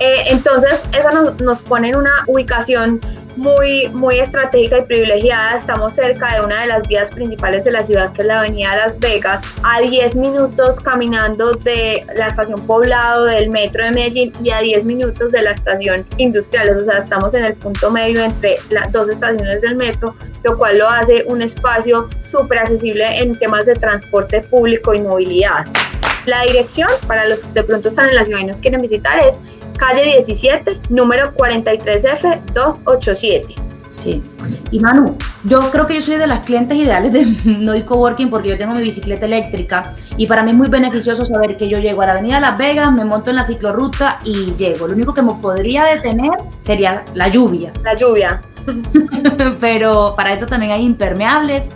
Eh, 0.00 0.24
entonces, 0.26 0.84
eso 0.92 1.10
nos, 1.10 1.40
nos 1.40 1.62
pone 1.62 1.90
en 1.90 1.96
una 1.96 2.24
ubicación 2.26 3.00
muy, 3.36 3.88
muy 3.88 4.18
estratégica 4.18 4.78
y 4.78 4.82
privilegiada. 4.82 5.56
Estamos 5.56 5.94
cerca 5.94 6.34
de 6.34 6.44
una 6.44 6.60
de 6.60 6.66
las 6.66 6.86
vías 6.88 7.10
principales 7.10 7.64
de 7.64 7.72
la 7.72 7.84
ciudad, 7.84 8.12
que 8.12 8.22
es 8.22 8.28
la 8.28 8.40
avenida 8.40 8.76
Las 8.76 8.98
Vegas, 8.98 9.44
a 9.62 9.80
10 9.80 10.16
minutos 10.16 10.80
caminando 10.80 11.52
de 11.54 12.04
la 12.16 12.28
estación 12.28 12.64
Poblado 12.66 13.24
del 13.24 13.50
metro 13.50 13.84
de 13.84 13.90
Medellín 13.90 14.32
y 14.42 14.50
a 14.50 14.60
10 14.60 14.84
minutos 14.84 15.32
de 15.32 15.42
la 15.42 15.52
estación 15.52 16.06
industrial. 16.18 16.76
O 16.78 16.84
sea, 16.84 16.98
estamos 16.98 17.34
en 17.34 17.44
el 17.44 17.54
punto 17.54 17.90
medio 17.90 18.22
entre 18.22 18.56
las 18.70 18.90
dos 18.92 19.08
estaciones 19.08 19.60
del 19.62 19.76
metro, 19.76 20.14
lo 20.42 20.56
cual 20.56 20.78
lo 20.78 20.88
hace 20.88 21.24
un 21.26 21.42
espacio 21.42 22.08
súper 22.20 22.60
accesible 22.60 23.18
en 23.18 23.38
temas 23.38 23.66
de 23.66 23.74
transporte 23.74 24.40
público 24.40 24.94
y 24.94 25.00
movilidad. 25.00 25.66
La 26.26 26.42
dirección, 26.42 26.88
para 27.06 27.28
los 27.28 27.44
que 27.44 27.52
de 27.52 27.64
pronto 27.64 27.90
están 27.90 28.08
en 28.08 28.14
la 28.14 28.24
ciudad 28.24 28.40
y 28.40 28.46
nos 28.46 28.58
quieren 28.58 28.80
visitar, 28.80 29.18
es 29.18 29.38
calle 29.76 30.04
17, 30.04 30.80
número 30.90 31.34
43F287. 31.34 33.64
Sí. 33.94 34.20
Y 34.72 34.80
Manu, 34.80 35.16
yo 35.44 35.70
creo 35.70 35.86
que 35.86 35.94
yo 35.94 36.02
soy 36.02 36.16
de 36.16 36.26
las 36.26 36.40
clientes 36.40 36.76
ideales 36.76 37.12
de 37.12 37.26
Noi 37.44 37.82
Coworking 37.82 38.28
porque 38.28 38.48
yo 38.48 38.58
tengo 38.58 38.74
mi 38.74 38.82
bicicleta 38.82 39.24
eléctrica 39.24 39.94
y 40.16 40.26
para 40.26 40.42
mí 40.42 40.50
es 40.50 40.56
muy 40.56 40.66
beneficioso 40.66 41.24
saber 41.24 41.56
que 41.56 41.68
yo 41.68 41.78
llego 41.78 42.02
a 42.02 42.06
la 42.06 42.12
avenida 42.12 42.40
Las 42.40 42.58
Vegas, 42.58 42.92
me 42.92 43.04
monto 43.04 43.30
en 43.30 43.36
la 43.36 43.44
ciclorruta 43.44 44.18
y 44.24 44.52
llego. 44.56 44.88
Lo 44.88 44.94
único 44.94 45.14
que 45.14 45.22
me 45.22 45.32
podría 45.40 45.84
detener 45.84 46.32
sería 46.58 47.04
la 47.14 47.28
lluvia. 47.28 47.72
La 47.84 47.94
lluvia. 47.94 48.42
Pero 49.60 50.14
para 50.16 50.32
eso 50.32 50.46
también 50.46 50.72
hay 50.72 50.82
impermeables 50.82 51.70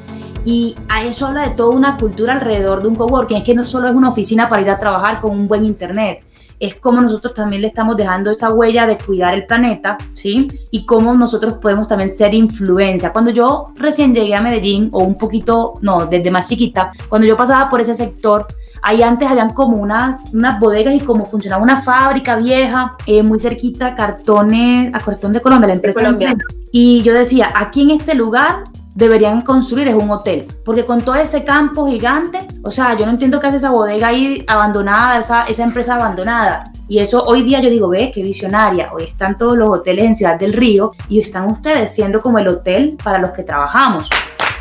y 0.44 0.74
a 0.88 1.04
eso 1.04 1.28
habla 1.28 1.42
de 1.42 1.50
toda 1.50 1.76
una 1.76 1.98
cultura 1.98 2.32
alrededor 2.32 2.82
de 2.82 2.88
un 2.88 2.96
coworking. 2.96 3.36
Es 3.36 3.44
que 3.44 3.54
no 3.54 3.64
solo 3.64 3.88
es 3.88 3.94
una 3.94 4.08
oficina 4.08 4.48
para 4.48 4.62
ir 4.62 4.70
a 4.70 4.80
trabajar 4.80 5.20
con 5.20 5.30
un 5.30 5.46
buen 5.46 5.64
internet 5.64 6.24
es 6.60 6.74
cómo 6.76 7.00
nosotros 7.00 7.34
también 7.34 7.62
le 7.62 7.68
estamos 7.68 7.96
dejando 7.96 8.30
esa 8.30 8.52
huella 8.52 8.86
de 8.86 8.98
cuidar 8.98 9.34
el 9.34 9.46
planeta, 9.46 9.96
¿sí? 10.14 10.48
Y 10.70 10.84
cómo 10.84 11.14
nosotros 11.14 11.54
podemos 11.54 11.88
también 11.88 12.12
ser 12.12 12.34
influencia. 12.34 13.12
Cuando 13.12 13.30
yo 13.30 13.72
recién 13.76 14.14
llegué 14.14 14.34
a 14.34 14.40
Medellín, 14.40 14.88
o 14.92 15.04
un 15.04 15.16
poquito, 15.16 15.74
no, 15.82 16.06
desde 16.06 16.30
más 16.30 16.48
chiquita, 16.48 16.90
cuando 17.08 17.26
yo 17.26 17.36
pasaba 17.36 17.68
por 17.68 17.80
ese 17.80 17.94
sector, 17.94 18.46
Ahí 18.82 19.02
antes 19.02 19.28
habían 19.28 19.52
como 19.54 19.76
unas, 19.76 20.32
unas 20.32 20.60
bodegas 20.60 20.94
y 20.94 21.00
como 21.00 21.26
funcionaba 21.26 21.62
una 21.62 21.82
fábrica 21.82 22.36
vieja, 22.36 22.96
eh, 23.06 23.22
muy 23.22 23.38
cerquita, 23.38 23.94
cartones, 23.94 24.94
a 24.94 25.00
Cartón 25.00 25.32
de 25.32 25.40
Colombia, 25.40 25.68
la 25.68 25.74
empresa. 25.74 26.00
De 26.00 26.06
Colombia. 26.06 26.36
Y 26.70 27.02
yo 27.02 27.12
decía, 27.12 27.50
aquí 27.54 27.82
en 27.82 27.90
este 27.90 28.14
lugar 28.14 28.64
deberían 28.98 29.42
construir 29.42 29.86
es 29.86 29.94
un 29.94 30.10
hotel, 30.10 30.44
porque 30.64 30.84
con 30.84 31.02
todo 31.02 31.14
ese 31.14 31.44
campo 31.44 31.86
gigante, 31.86 32.48
o 32.64 32.70
sea, 32.72 32.96
yo 32.98 33.06
no 33.06 33.12
entiendo 33.12 33.38
qué 33.38 33.46
hace 33.46 33.58
esa 33.58 33.70
bodega 33.70 34.08
ahí 34.08 34.44
abandonada, 34.48 35.18
esa, 35.18 35.44
esa 35.44 35.62
empresa 35.62 35.94
abandonada. 35.94 36.64
Y 36.88 36.98
eso 36.98 37.22
hoy 37.22 37.42
día 37.42 37.60
yo 37.60 37.70
digo, 37.70 37.88
ve, 37.88 38.10
qué 38.12 38.24
visionaria. 38.24 38.90
Hoy 38.92 39.04
están 39.04 39.38
todos 39.38 39.56
los 39.56 39.68
hoteles 39.68 40.04
en 40.04 40.14
Ciudad 40.16 40.36
del 40.36 40.52
Río 40.52 40.90
y 41.08 41.20
están 41.20 41.48
ustedes 41.48 41.94
siendo 41.94 42.20
como 42.20 42.40
el 42.40 42.48
hotel 42.48 42.96
para 43.04 43.20
los 43.20 43.30
que 43.30 43.44
trabajamos. 43.44 44.10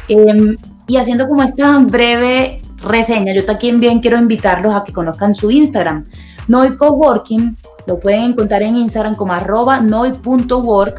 Em, 0.08 0.56
y 0.88 0.97
haciendo 0.97 1.28
como 1.28 1.41
esta 1.41 1.80
breve 1.80 2.62
reseña, 2.78 3.34
yo 3.34 3.43
también 3.43 3.80
bien 3.80 4.02
quiero 4.02 4.19
invitarlos 4.19 4.76
a 4.76 4.84
que 4.84 4.93
conozcan 4.93 5.34
su 5.34 5.50
Instagram. 5.50 6.06
Noi 6.47 6.78
Coworking 6.78 7.58
lo 7.88 8.00
pueden 8.00 8.23
encontrar 8.23 8.62
en 8.63 8.76
Instagram 8.76 9.15
como 9.15 9.34
arroba 9.34 9.82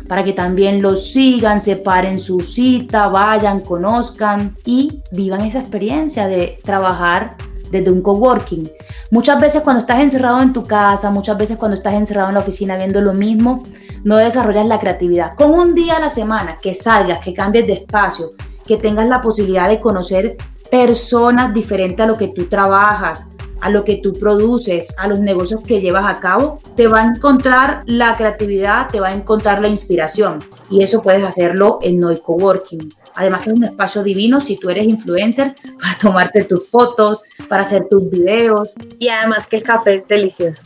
para 0.09 0.25
que 0.25 0.33
también 0.33 0.81
lo 0.81 0.97
sigan, 0.97 1.61
separen 1.61 2.19
su 2.19 2.41
cita, 2.41 3.09
vayan, 3.09 3.61
conozcan 3.61 4.57
y 4.65 5.03
vivan 5.13 5.43
esa 5.43 5.61
experiencia 5.61 6.27
de 6.27 6.59
trabajar 6.65 7.37
desde 7.71 7.91
un 7.91 8.01
coworking. 8.01 8.71
Muchas 9.11 9.39
veces 9.39 9.63
cuando 9.63 9.81
estás 9.81 10.01
encerrado 10.01 10.41
en 10.41 10.55
tu 10.55 10.65
casa, 10.65 11.11
muchas 11.11 11.37
veces 11.37 11.59
cuando 11.59 11.77
estás 11.77 11.93
encerrado 11.93 12.29
en 12.29 12.35
la 12.35 12.41
oficina 12.41 12.77
viendo 12.77 13.03
lo 13.03 13.13
mismo, 13.13 13.65
no 14.03 14.17
desarrollas 14.17 14.67
la 14.67 14.81
creatividad. 14.81 15.35
Con 15.35 15.51
un 15.51 15.75
día 15.75 15.97
a 15.97 16.01
la 16.01 16.11
semana 16.11 16.57
que 16.63 16.73
salgas, 16.73 17.19
que 17.19 17.35
cambies 17.35 17.67
de 17.67 17.75
espacio, 17.75 18.31
que 18.67 18.79
tengas 18.79 19.09
la 19.09 19.21
posibilidad 19.21 19.69
de 19.69 19.79
conocer 19.79 20.39
personas 20.71 21.53
diferentes 21.53 22.03
a 22.03 22.07
lo 22.07 22.17
que 22.17 22.29
tú 22.29 22.47
trabajas, 22.47 23.29
a 23.61 23.71
lo 23.71 23.85
que 23.85 23.97
tú 23.97 24.13
produces, 24.13 24.95
a 24.99 25.09
los 25.09 25.21
negocios 25.21 25.63
que 25.63 25.81
llevas 25.81 26.07
a 26.07 26.21
cabo, 26.21 26.61
te 26.77 26.87
va 26.87 27.01
a 27.01 27.07
encontrar 27.07 27.83
la 27.87 28.17
creatividad, 28.17 28.89
te 28.89 29.01
va 29.01 29.09
a 29.09 29.15
encontrar 29.15 29.61
la 29.61 29.69
inspiración. 29.69 30.43
Y 30.71 30.83
eso 30.83 31.03
puedes 31.03 31.25
hacerlo 31.25 31.79
en 31.83 32.01
Noi 32.01 32.21
Coworking. 32.21 32.93
Además 33.15 33.43
que 33.43 33.51
es 33.51 33.57
un 33.57 33.65
espacio 33.65 34.03
divino 34.03 34.41
si 34.41 34.57
tú 34.57 34.71
eres 34.71 34.87
influencer 34.87 35.55
para 35.81 35.99
tomarte 35.99 36.45
tus 36.45 36.69
fotos, 36.69 37.23
para 37.49 37.63
hacer 37.63 37.89
tus 37.89 38.09
videos. 38.09 38.71
Y 38.99 39.09
además 39.09 39.47
que 39.47 39.57
el 39.57 39.63
café 39.63 39.95
es 39.95 40.07
delicioso. 40.07 40.63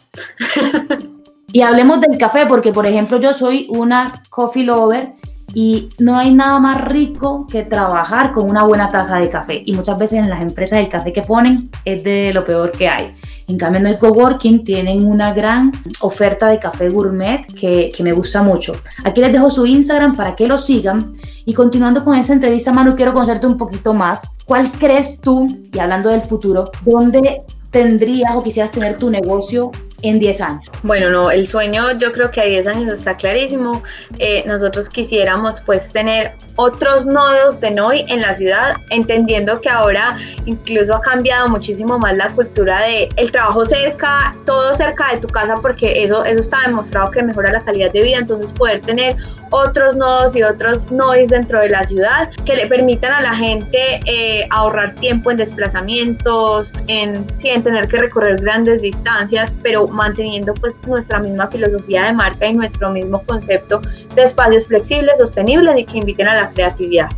y 1.53 1.63
hablemos 1.63 2.01
del 2.01 2.19
café 2.19 2.47
porque, 2.47 2.73
por 2.73 2.87
ejemplo, 2.87 3.19
yo 3.19 3.33
soy 3.33 3.67
una 3.71 4.23
coffee 4.31 4.65
lover 4.65 5.15
y 5.55 5.91
no 5.99 6.17
hay 6.17 6.33
nada 6.33 6.59
más 6.59 6.81
rico 6.81 7.47
que 7.51 7.63
trabajar 7.63 8.33
con 8.33 8.49
una 8.49 8.65
buena 8.65 8.89
taza 8.91 9.19
de 9.19 9.29
café. 9.29 9.63
Y 9.65 9.75
muchas 9.75 9.99
veces 9.99 10.21
en 10.21 10.31
las 10.31 10.41
empresas 10.41 10.79
el 10.79 10.89
café 10.89 11.13
que 11.13 11.23
ponen 11.23 11.71
es 11.85 12.03
de 12.03 12.33
lo 12.33 12.45
peor 12.45 12.73
que 12.73 12.89
hay. 12.89 13.13
En 13.49 13.59
cambio 13.59 13.81
en 13.81 13.87
el 13.87 13.99
coworking 13.99 14.65
tienen 14.65 15.05
una 15.05 15.35
gran 15.35 15.73
oferta 16.01 16.49
de 16.49 16.59
café 16.59 16.89
gourmet 16.89 17.47
que, 17.55 17.93
que 17.95 18.03
me 18.03 18.13
gusta 18.13 18.43
mucho. 18.43 18.75
Aquí 19.05 19.21
les 19.21 19.33
dejo 19.33 19.51
su 19.51 19.67
Instagram 19.67 20.17
para 20.17 20.35
que 20.35 20.47
lo 20.47 20.57
sigan. 20.59 21.13
Y 21.45 21.53
continuando 21.53 22.05
con 22.05 22.17
esa 22.17 22.33
entrevista, 22.33 22.73
Manu, 22.73 22.95
quiero 22.97 23.13
conocerte 23.13 23.47
un 23.47 23.57
poquito 23.57 23.93
más. 23.93 24.23
¿Cuál 24.47 24.71
crees 24.73 25.21
tú, 25.21 25.49
y 25.73 25.79
hablando 25.79 26.09
del 26.09 26.23
futuro, 26.23 26.71
dónde 26.85 27.43
tendrías 27.71 28.37
o 28.37 28.43
quisieras 28.43 28.71
tener 28.71 28.97
tu 28.97 29.11
negocio 29.11 29.73
en 30.03 30.19
10 30.19 30.41
años? 30.41 30.65
Bueno, 30.83 31.11
no, 31.11 31.31
el 31.31 31.47
sueño 31.47 31.97
yo 31.99 32.13
creo 32.13 32.31
que 32.31 32.41
a 32.41 32.45
10 32.45 32.67
años 32.67 32.89
está 32.89 33.17
clarísimo. 33.17 33.83
Eh, 34.19 34.45
nosotros 34.47 34.89
quisiéramos 34.89 35.61
pues 35.61 35.91
tener 35.91 36.35
otros 36.57 37.07
nodos 37.07 37.61
de 37.61 37.71
NOI 37.71 38.05
en 38.09 38.21
la 38.21 38.35
ciudad, 38.35 38.75
entendiendo 38.91 39.61
que 39.61 39.69
ahora 39.69 40.17
incluso 40.45 40.95
ha 40.95 41.01
cambiado 41.01 41.49
muchísimo 41.49 41.99
más 41.99 42.17
la 42.17 42.29
cultura 42.29 42.81
de 42.81 43.09
el 43.17 43.33
trabajo 43.33 43.65
cerca, 43.65 44.37
todo 44.45 44.75
cerca 44.75 45.13
de 45.13 45.19
tu 45.19 45.29
casa, 45.29 45.55
porque 45.57 46.05
eso, 46.05 46.25
eso 46.25 46.41
está 46.41 46.59
demostrado 46.67 47.11
que 47.11 47.23
mejora 47.23 47.53
la 47.53 47.61
calidad 47.61 47.93
de 47.93 48.03
vida, 48.03 48.19
entonces 48.19 48.53
poder 48.53 48.81
tener 48.83 49.17
otros 49.51 49.97
nodos 49.97 50.35
y 50.35 50.43
otros 50.43 50.91
nois 50.91 51.29
dentro 51.31 51.61
de 51.61 51.69
la 51.69 51.85
ciudad 51.85 52.31
que 52.45 52.57
le 52.57 52.67
permitan 52.67 53.13
a 53.13 53.21
la 53.21 53.35
gente 53.35 54.01
eh, 54.07 54.47
ahorrar 54.51 54.95
tiempo 54.95 55.31
en 55.31 55.37
desplazamientos, 55.37 56.73
en, 56.89 57.27
sí, 57.37 57.49
en 57.49 57.63
tener 57.63 57.89
que 57.89 57.99
recorrer 57.99 58.41
grandes 58.41 58.83
distancias, 58.83 59.55
pero 59.63 59.87
manteniendo 59.93 60.55
pues 60.55 60.81
nuestra 60.87 61.19
misma 61.21 61.47
filosofía 61.47 62.05
de 62.05 62.13
marca 62.13 62.47
y 62.47 62.55
nuestro 62.55 62.91
mismo 62.91 63.23
concepto 63.25 63.81
de 64.15 64.23
espacios 64.23 64.67
flexibles, 64.67 65.19
sostenibles 65.19 65.79
y 65.79 65.85
que 65.85 65.99
inviten 65.99 66.29
a 66.29 66.35
la 66.35 66.51
creatividad. 66.51 67.09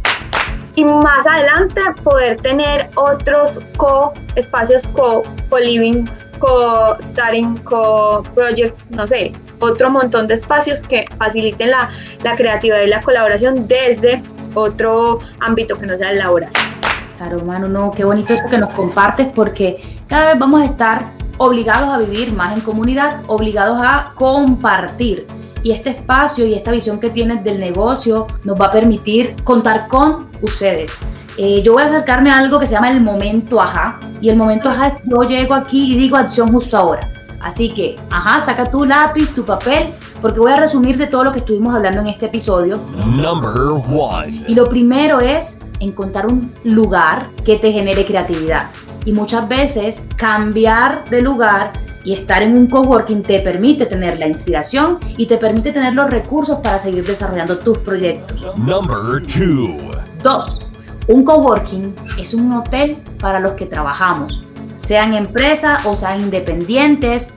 Y 0.77 0.85
más 0.85 1.27
adelante 1.27 1.81
poder 2.03 2.41
tener 2.41 2.89
otros 2.97 3.61
co 3.77 4.13
espacios 4.35 4.87
co, 4.89 5.23
co 5.49 5.59
living, 5.59 6.05
co 6.39 6.97
starting, 7.01 7.57
co 7.59 8.25
projects, 8.35 8.91
no 8.91 9.07
sé, 9.07 9.33
otro 9.61 9.89
montón 9.91 10.27
de 10.27 10.35
espacios 10.35 10.83
que 10.83 11.05
faciliten 11.17 11.71
la, 11.71 11.91
la 12.23 12.37
creatividad 12.37 12.81
y 12.81 12.89
la 12.89 13.01
colaboración 13.01 13.69
desde 13.69 14.23
otro 14.55 15.19
ámbito 15.41 15.77
que 15.77 15.87
no 15.87 15.97
sea 15.97 16.11
el 16.11 16.19
laboral. 16.19 16.51
Claro, 17.17 17.39
mano, 17.45 17.69
no, 17.69 17.93
qué 17.93 18.05
bonito 18.05 18.35
eso 18.35 18.45
que 18.51 18.59
nos 18.59 18.73
compartes 18.73 19.29
porque 19.35 19.81
cada 20.09 20.31
vez 20.31 20.39
vamos 20.39 20.63
a 20.63 20.65
estar 20.65 21.05
obligados 21.39 21.89
a 21.89 21.99
vivir 21.99 22.33
más 22.33 22.55
en 22.55 22.61
comunidad, 22.61 23.23
obligados 23.27 23.79
a 23.81 24.13
compartir. 24.15 25.27
Y 25.63 25.73
este 25.73 25.91
espacio 25.91 26.47
y 26.47 26.55
esta 26.55 26.71
visión 26.71 27.01
que 27.01 27.11
tienes 27.11 27.43
del 27.43 27.59
negocio 27.59 28.27
nos 28.45 28.61
va 28.61 28.67
a 28.67 28.71
permitir 28.71 29.35
contar 29.45 29.89
con 29.89 30.29
ustedes. 30.43 30.93
Eh, 31.37 31.63
yo 31.63 31.73
voy 31.73 31.83
a 31.83 31.87
acercarme 31.87 32.31
a 32.31 32.39
algo 32.39 32.61
que 32.61 32.67
se 32.67 32.75
llama 32.75 32.91
el 32.91 33.01
momento 33.01 33.61
ajá. 33.61 33.99
Y 34.21 34.29
el 34.29 34.37
momento 34.37 34.69
ajá 34.69 34.89
es 34.89 34.95
yo 35.05 35.23
llego 35.23 35.55
aquí 35.55 35.93
y 35.93 35.97
digo 35.97 36.17
acción 36.17 36.53
justo 36.53 36.77
ahora. 36.77 37.11
Así 37.41 37.71
que, 37.71 37.97
ajá, 38.11 38.41
saca 38.41 38.71
tu 38.71 38.87
lápiz, 38.87 39.35
tu 39.35 39.45
papel, 39.45 39.89
porque 40.23 40.41
voy 40.41 40.53
a 40.53 40.57
resumir 40.57 40.97
de 40.97 41.07
todo 41.07 41.25
lo 41.25 41.33
que 41.33 41.41
estuvimos 41.41 41.75
hablando 41.75 42.01
en 42.01 42.07
este 42.07 42.27
episodio. 42.27 42.79
Number 43.05 43.83
one. 43.87 44.45
Y 44.49 44.55
lo 44.55 44.69
primero 44.69 45.21
es 45.21 45.61
encontrar 45.79 46.27
un 46.27 46.51
lugar 46.65 47.27
que 47.45 47.57
te 47.57 47.71
genere 47.71 48.07
creatividad. 48.07 48.71
Y 49.05 49.13
muchas 49.13 49.49
veces 49.49 50.03
cambiar 50.17 51.05
de 51.11 51.21
lugar 51.21 51.73
y 52.05 52.13
estar 52.13 52.43
en 52.43 52.57
un 52.57 52.67
coworking 52.67 53.23
te 53.23 53.41
permite 53.41 53.87
tener 53.87 54.19
la 54.19 54.27
inspiración 54.27 54.99
y 55.17 55.27
te 55.27 55.39
permite 55.39 55.73
tener 55.73 55.95
los 55.95 56.11
recursos 56.11 56.61
para 56.61 56.79
seguir 56.79 57.05
desarrollando 57.05 57.59
tus 57.59 57.79
proyectos. 57.79 58.57
Number 58.57 59.23
two. 59.23 59.77
Dos. 60.23 60.61
Un 61.07 61.25
coworking 61.25 61.95
es 62.19 62.33
un 62.33 62.53
hotel 62.53 62.97
para 63.21 63.41
los 63.41 63.53
que 63.53 63.67
trabajamos, 63.67 64.43
sean 64.77 65.13
empresas 65.13 65.85
o 65.85 65.97
sean 65.97 66.21
independientes 66.21 67.31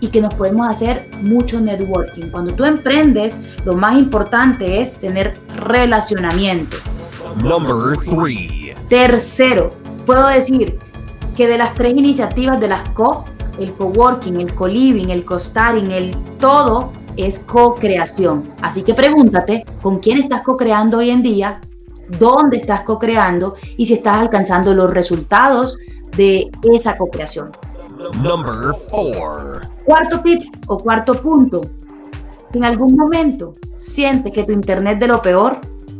y 0.00 0.08
que 0.08 0.20
nos 0.20 0.34
podemos 0.34 0.68
hacer 0.68 1.08
mucho 1.22 1.58
networking. 1.58 2.28
Cuando 2.30 2.54
tú 2.54 2.64
emprendes, 2.64 3.38
lo 3.64 3.74
más 3.74 3.96
importante 3.96 4.82
es 4.82 5.00
tener 5.00 5.38
relacionamiento. 5.56 6.76
Number 7.36 7.96
three. 7.98 8.74
Tercero, 8.90 9.70
puedo 10.04 10.28
decir 10.28 10.78
que 11.34 11.48
de 11.48 11.58
las 11.58 11.74
tres 11.74 11.92
iniciativas 11.94 12.60
de 12.60 12.68
las 12.68 12.90
co, 12.90 13.24
el 13.58 13.72
coworking, 13.74 14.40
el 14.40 14.54
co-living, 14.54 15.10
el 15.10 15.24
co-starting, 15.24 15.90
el 15.90 16.16
todo 16.38 16.92
es 17.16 17.40
co-creación. 17.40 18.50
Así 18.60 18.82
que 18.82 18.94
pregúntate 18.94 19.64
con 19.82 19.98
quién 19.98 20.18
estás 20.18 20.42
co-creando 20.42 20.98
hoy 20.98 21.10
en 21.10 21.22
día, 21.22 21.60
dónde 22.18 22.56
estás 22.56 22.82
co-creando 22.82 23.54
y 23.76 23.86
si 23.86 23.94
estás 23.94 24.16
alcanzando 24.16 24.74
los 24.74 24.90
resultados 24.90 25.76
de 26.16 26.50
esa 26.72 26.96
co-creación. 26.96 27.52
Number 28.20 28.74
four. 28.90 29.62
Cuarto 29.84 30.20
tip 30.20 30.42
o 30.66 30.78
cuarto 30.78 31.14
punto. 31.14 31.62
En 32.52 32.64
algún 32.64 32.94
momento 32.94 33.54
siente 33.78 34.30
que 34.30 34.44
tu 34.44 34.52
internet 34.52 34.98
de 34.98 35.08
lo 35.08 35.22
peor, 35.22 35.58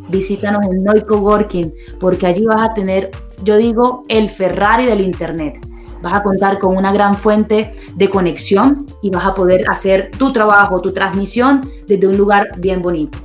visítanos 0.08 0.64
en 0.66 0.84
Noi 0.84 1.02
Coworking 1.02 1.72
porque 1.98 2.26
allí 2.26 2.44
vas 2.44 2.70
a 2.70 2.74
tener 2.74 3.10
yo 3.42 3.56
digo, 3.56 4.04
el 4.08 4.30
Ferrari 4.30 4.86
del 4.86 5.00
Internet. 5.00 5.58
Vas 6.02 6.14
a 6.14 6.22
contar 6.22 6.58
con 6.58 6.76
una 6.76 6.92
gran 6.92 7.16
fuente 7.16 7.70
de 7.94 8.10
conexión 8.10 8.86
y 9.02 9.10
vas 9.10 9.24
a 9.24 9.34
poder 9.34 9.68
hacer 9.70 10.10
tu 10.18 10.32
trabajo, 10.32 10.80
tu 10.80 10.92
transmisión 10.92 11.68
desde 11.88 12.06
un 12.06 12.16
lugar 12.16 12.58
bien 12.58 12.82
bonito. 12.82 13.18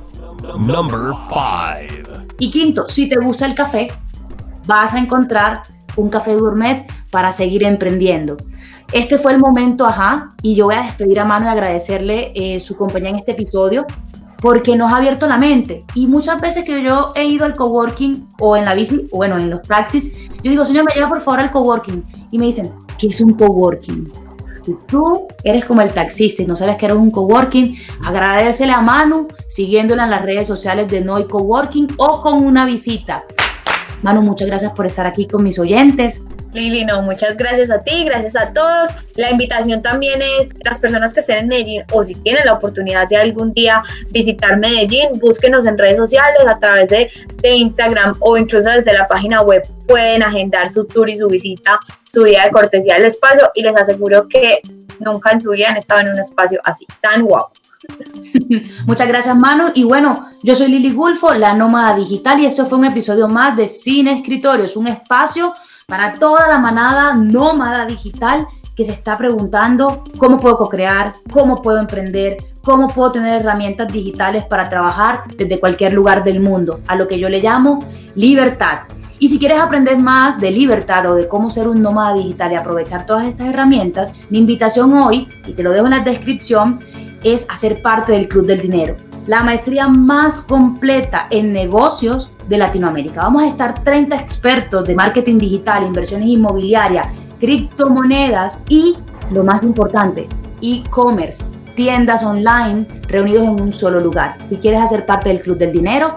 Number 0.58 1.12
five. 1.28 2.02
Y 2.38 2.50
quinto, 2.50 2.88
si 2.88 3.08
te 3.08 3.16
gusta 3.16 3.44
el 3.44 3.54
café, 3.54 3.88
vas 4.66 4.94
a 4.94 4.98
encontrar 4.98 5.62
un 5.96 6.08
café 6.08 6.34
gourmet 6.36 6.86
para 7.10 7.32
seguir 7.32 7.64
emprendiendo. 7.64 8.36
Este 8.92 9.18
fue 9.18 9.32
el 9.32 9.38
momento, 9.38 9.86
ajá, 9.86 10.30
y 10.42 10.54
yo 10.54 10.64
voy 10.64 10.74
a 10.74 10.82
despedir 10.82 11.20
a 11.20 11.24
Manu 11.24 11.46
y 11.46 11.48
agradecerle 11.48 12.32
eh, 12.34 12.58
su 12.60 12.76
compañía 12.76 13.10
en 13.10 13.16
este 13.16 13.32
episodio 13.32 13.86
porque 14.40 14.76
nos 14.76 14.92
ha 14.92 14.96
abierto 14.96 15.26
la 15.26 15.38
mente. 15.38 15.84
Y 15.94 16.06
muchas 16.06 16.40
veces 16.40 16.64
que 16.64 16.82
yo 16.82 17.12
he 17.14 17.24
ido 17.24 17.44
al 17.44 17.54
coworking 17.54 18.28
o 18.38 18.56
en 18.56 18.64
la 18.64 18.74
bici, 18.74 19.06
o 19.10 19.18
bueno, 19.18 19.36
en 19.36 19.50
los 19.50 19.62
taxis, 19.62 20.16
yo 20.42 20.50
digo, 20.50 20.64
señor, 20.64 20.84
me 20.84 20.94
lleva 20.94 21.08
por 21.08 21.20
favor 21.20 21.40
al 21.40 21.50
coworking. 21.50 22.02
Y 22.30 22.38
me 22.38 22.46
dicen, 22.46 22.70
¿qué 22.98 23.08
es 23.08 23.20
un 23.20 23.34
coworking? 23.34 24.10
Si 24.64 24.76
tú 24.86 25.26
eres 25.42 25.64
como 25.64 25.80
el 25.80 25.92
taxista 25.92 26.42
y 26.42 26.46
no 26.46 26.56
sabes 26.56 26.76
que 26.76 26.86
eres 26.86 26.98
un 26.98 27.10
coworking, 27.10 27.76
agradecele 28.04 28.72
a 28.72 28.80
Manu 28.80 29.28
siguiéndola 29.48 30.04
en 30.04 30.10
las 30.10 30.22
redes 30.22 30.46
sociales 30.46 30.88
de 30.88 31.00
Noi 31.00 31.26
Coworking 31.26 31.88
o 31.96 32.20
con 32.20 32.44
una 32.44 32.66
visita. 32.66 33.24
Manu, 34.02 34.22
muchas 34.22 34.48
gracias 34.48 34.72
por 34.72 34.86
estar 34.86 35.06
aquí 35.06 35.26
con 35.26 35.42
mis 35.42 35.58
oyentes. 35.58 36.22
Lili, 36.52 36.84
no, 36.84 37.02
muchas 37.02 37.36
gracias 37.36 37.70
a 37.70 37.80
ti, 37.80 38.04
gracias 38.04 38.34
a 38.34 38.52
todos. 38.52 38.90
La 39.14 39.30
invitación 39.30 39.82
también 39.82 40.20
es 40.20 40.48
las 40.64 40.80
personas 40.80 41.14
que 41.14 41.20
estén 41.20 41.38
en 41.38 41.48
Medellín 41.48 41.84
o 41.92 42.02
si 42.02 42.14
tienen 42.16 42.44
la 42.44 42.54
oportunidad 42.54 43.08
de 43.08 43.16
algún 43.16 43.52
día 43.52 43.82
visitar 44.10 44.58
Medellín, 44.58 45.18
búsquenos 45.20 45.66
en 45.66 45.78
redes 45.78 45.96
sociales 45.96 46.40
a 46.48 46.58
través 46.58 46.88
de, 46.88 47.10
de 47.42 47.50
Instagram 47.50 48.16
o 48.20 48.36
incluso 48.36 48.68
desde 48.68 48.92
la 48.92 49.06
página 49.06 49.42
web 49.42 49.62
pueden 49.86 50.22
agendar 50.22 50.70
su 50.70 50.84
tour 50.86 51.08
y 51.08 51.18
su 51.18 51.28
visita, 51.28 51.78
su 52.08 52.24
día 52.24 52.44
de 52.44 52.50
cortesía 52.50 52.96
al 52.96 53.04
espacio 53.04 53.50
y 53.54 53.62
les 53.62 53.76
aseguro 53.76 54.26
que 54.28 54.60
nunca 54.98 55.30
en 55.30 55.40
su 55.40 55.50
vida 55.50 55.68
han 55.70 55.76
estado 55.76 56.00
en 56.00 56.08
un 56.08 56.18
espacio 56.18 56.60
así, 56.64 56.86
tan 57.00 57.22
guau. 57.22 57.46
Muchas 58.86 59.08
gracias, 59.08 59.36
Manu. 59.36 59.70
Y 59.74 59.84
bueno, 59.84 60.26
yo 60.42 60.54
soy 60.54 60.68
Lili 60.68 60.92
Gulfo, 60.92 61.32
la 61.34 61.54
nómada 61.54 61.96
digital, 61.96 62.40
y 62.40 62.46
esto 62.46 62.66
fue 62.66 62.78
un 62.78 62.84
episodio 62.84 63.28
más 63.28 63.56
de 63.56 63.66
Cine 63.66 64.12
Escritorios, 64.12 64.76
un 64.76 64.88
espacio 64.88 65.52
para 65.86 66.12
toda 66.14 66.46
la 66.48 66.58
manada 66.58 67.14
nómada 67.14 67.84
digital 67.86 68.46
que 68.76 68.84
se 68.84 68.92
está 68.92 69.18
preguntando 69.18 70.04
cómo 70.16 70.38
puedo 70.38 70.56
co-crear, 70.56 71.12
cómo 71.32 71.60
puedo 71.60 71.78
emprender, 71.78 72.36
cómo 72.62 72.88
puedo 72.88 73.12
tener 73.12 73.40
herramientas 73.40 73.92
digitales 73.92 74.44
para 74.44 74.70
trabajar 74.70 75.22
desde 75.36 75.58
cualquier 75.58 75.92
lugar 75.92 76.22
del 76.24 76.40
mundo, 76.40 76.80
a 76.86 76.94
lo 76.94 77.08
que 77.08 77.18
yo 77.18 77.28
le 77.28 77.40
llamo 77.40 77.84
libertad. 78.14 78.80
Y 79.18 79.28
si 79.28 79.38
quieres 79.38 79.60
aprender 79.60 79.98
más 79.98 80.40
de 80.40 80.50
libertad 80.50 81.04
o 81.10 81.14
de 81.14 81.28
cómo 81.28 81.50
ser 81.50 81.68
un 81.68 81.82
nómada 81.82 82.14
digital 82.14 82.52
y 82.52 82.54
aprovechar 82.54 83.04
todas 83.04 83.26
estas 83.26 83.48
herramientas, 83.48 84.14
mi 84.30 84.38
invitación 84.38 84.94
hoy, 84.94 85.28
y 85.46 85.52
te 85.52 85.62
lo 85.62 85.72
dejo 85.72 85.84
en 85.84 85.90
la 85.90 86.00
descripción, 86.00 86.78
es 87.24 87.46
hacer 87.48 87.82
parte 87.82 88.12
del 88.12 88.28
Club 88.28 88.46
del 88.46 88.60
Dinero, 88.60 88.96
la 89.26 89.42
maestría 89.42 89.88
más 89.88 90.40
completa 90.40 91.26
en 91.30 91.52
negocios 91.52 92.30
de 92.48 92.58
Latinoamérica. 92.58 93.22
Vamos 93.22 93.42
a 93.42 93.48
estar 93.48 93.82
30 93.82 94.16
expertos 94.16 94.86
de 94.86 94.94
marketing 94.94 95.38
digital, 95.38 95.86
inversiones 95.86 96.28
inmobiliarias, 96.28 97.08
criptomonedas 97.38 98.62
y, 98.68 98.96
lo 99.30 99.44
más 99.44 99.62
importante, 99.62 100.28
e-commerce, 100.60 101.44
tiendas 101.76 102.22
online 102.22 102.86
reunidos 103.08 103.44
en 103.44 103.60
un 103.60 103.72
solo 103.72 104.00
lugar. 104.00 104.36
Si 104.48 104.56
quieres 104.56 104.80
hacer 104.80 105.06
parte 105.06 105.28
del 105.28 105.40
Club 105.40 105.58
del 105.58 105.72
Dinero, 105.72 106.14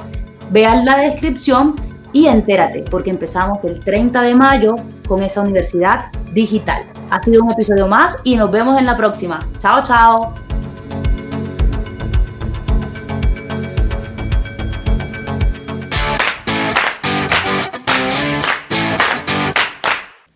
vean 0.51 0.85
la 0.85 0.97
descripción 0.97 1.75
y 2.11 2.27
entérate, 2.27 2.85
porque 2.89 3.09
empezamos 3.09 3.63
el 3.65 3.79
30 3.79 4.21
de 4.21 4.35
mayo 4.35 4.75
con 5.07 5.23
esa 5.23 5.41
universidad 5.41 6.11
digital. 6.33 6.83
Ha 7.09 7.23
sido 7.23 7.43
un 7.43 7.51
episodio 7.51 7.87
más 7.87 8.17
y 8.23 8.35
nos 8.35 8.51
vemos 8.51 8.77
en 8.77 8.85
la 8.85 8.95
próxima. 8.95 9.45
Chao, 9.57 9.83
chao. 9.83 10.33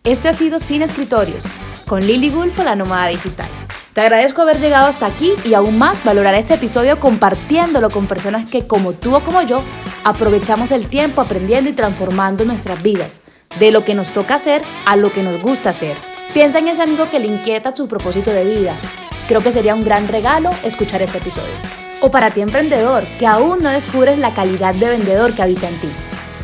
Este 0.08 0.30
ha 0.30 0.32
sido 0.32 0.58
Sin 0.58 0.80
Escritorios, 0.80 1.44
con 1.86 2.00
Lily 2.00 2.30
Gulfo, 2.30 2.62
la 2.62 2.74
nómada 2.74 3.08
digital. 3.08 3.50
Te 3.92 4.00
agradezco 4.00 4.40
haber 4.40 4.58
llegado 4.58 4.86
hasta 4.86 5.04
aquí 5.04 5.34
y 5.44 5.52
aún 5.52 5.76
más 5.76 6.02
valorar 6.02 6.34
este 6.34 6.54
episodio 6.54 6.98
compartiéndolo 6.98 7.90
con 7.90 8.06
personas 8.06 8.48
que 8.48 8.66
como 8.66 8.94
tú 8.94 9.14
o 9.14 9.22
como 9.22 9.42
yo 9.42 9.62
aprovechamos 10.04 10.70
el 10.70 10.86
tiempo 10.86 11.20
aprendiendo 11.20 11.68
y 11.68 11.74
transformando 11.74 12.46
nuestras 12.46 12.82
vidas, 12.82 13.20
de 13.60 13.70
lo 13.70 13.84
que 13.84 13.94
nos 13.94 14.12
toca 14.14 14.36
hacer 14.36 14.62
a 14.86 14.96
lo 14.96 15.12
que 15.12 15.22
nos 15.22 15.42
gusta 15.42 15.68
hacer. 15.68 15.98
Piensa 16.32 16.60
en 16.60 16.68
ese 16.68 16.80
amigo 16.80 17.10
que 17.10 17.18
le 17.18 17.26
inquieta 17.26 17.76
su 17.76 17.86
propósito 17.86 18.30
de 18.30 18.46
vida. 18.46 18.78
Creo 19.26 19.42
que 19.42 19.52
sería 19.52 19.74
un 19.74 19.84
gran 19.84 20.08
regalo 20.08 20.48
escuchar 20.64 21.02
este 21.02 21.18
episodio. 21.18 21.52
O 22.00 22.10
para 22.10 22.30
ti 22.30 22.40
emprendedor, 22.40 23.04
que 23.18 23.26
aún 23.26 23.62
no 23.62 23.68
descubres 23.68 24.18
la 24.18 24.32
calidad 24.32 24.74
de 24.74 24.88
vendedor 24.88 25.34
que 25.34 25.42
habita 25.42 25.68
en 25.68 25.78
ti. 25.80 25.88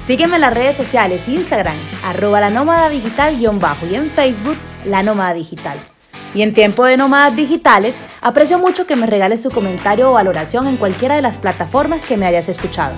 Sígueme 0.05 0.35
en 0.35 0.43
las 0.43 0.53
redes 0.53 0.77
sociales, 0.77 1.31
Instagram, 1.31 1.79
arroba 2.05 2.39
la 2.39 2.51
nómada 2.51 2.91
digital 2.91 3.39
bajo 3.59 3.87
y 3.87 3.95
en 3.95 4.11
Facebook, 4.11 4.59
la 4.85 5.03
nómada 5.03 5.33
digital. 5.33 5.79
Y 6.35 6.43
en 6.43 6.53
tiempo 6.53 6.85
de 6.85 6.99
nómadas 6.99 7.35
digitales, 7.35 7.99
aprecio 8.21 8.59
mucho 8.59 8.87
que 8.87 8.97
me 8.97 9.07
regales 9.07 9.41
su 9.41 9.51
comentario 9.51 10.11
o 10.11 10.13
valoración 10.13 10.67
en 10.67 10.77
cualquiera 10.77 11.17
de 11.17 11.23
las 11.23 11.39
plataformas 11.39 12.03
que 12.07 12.19
me 12.19 12.27
hayas 12.27 12.51
escuchado. 12.51 12.95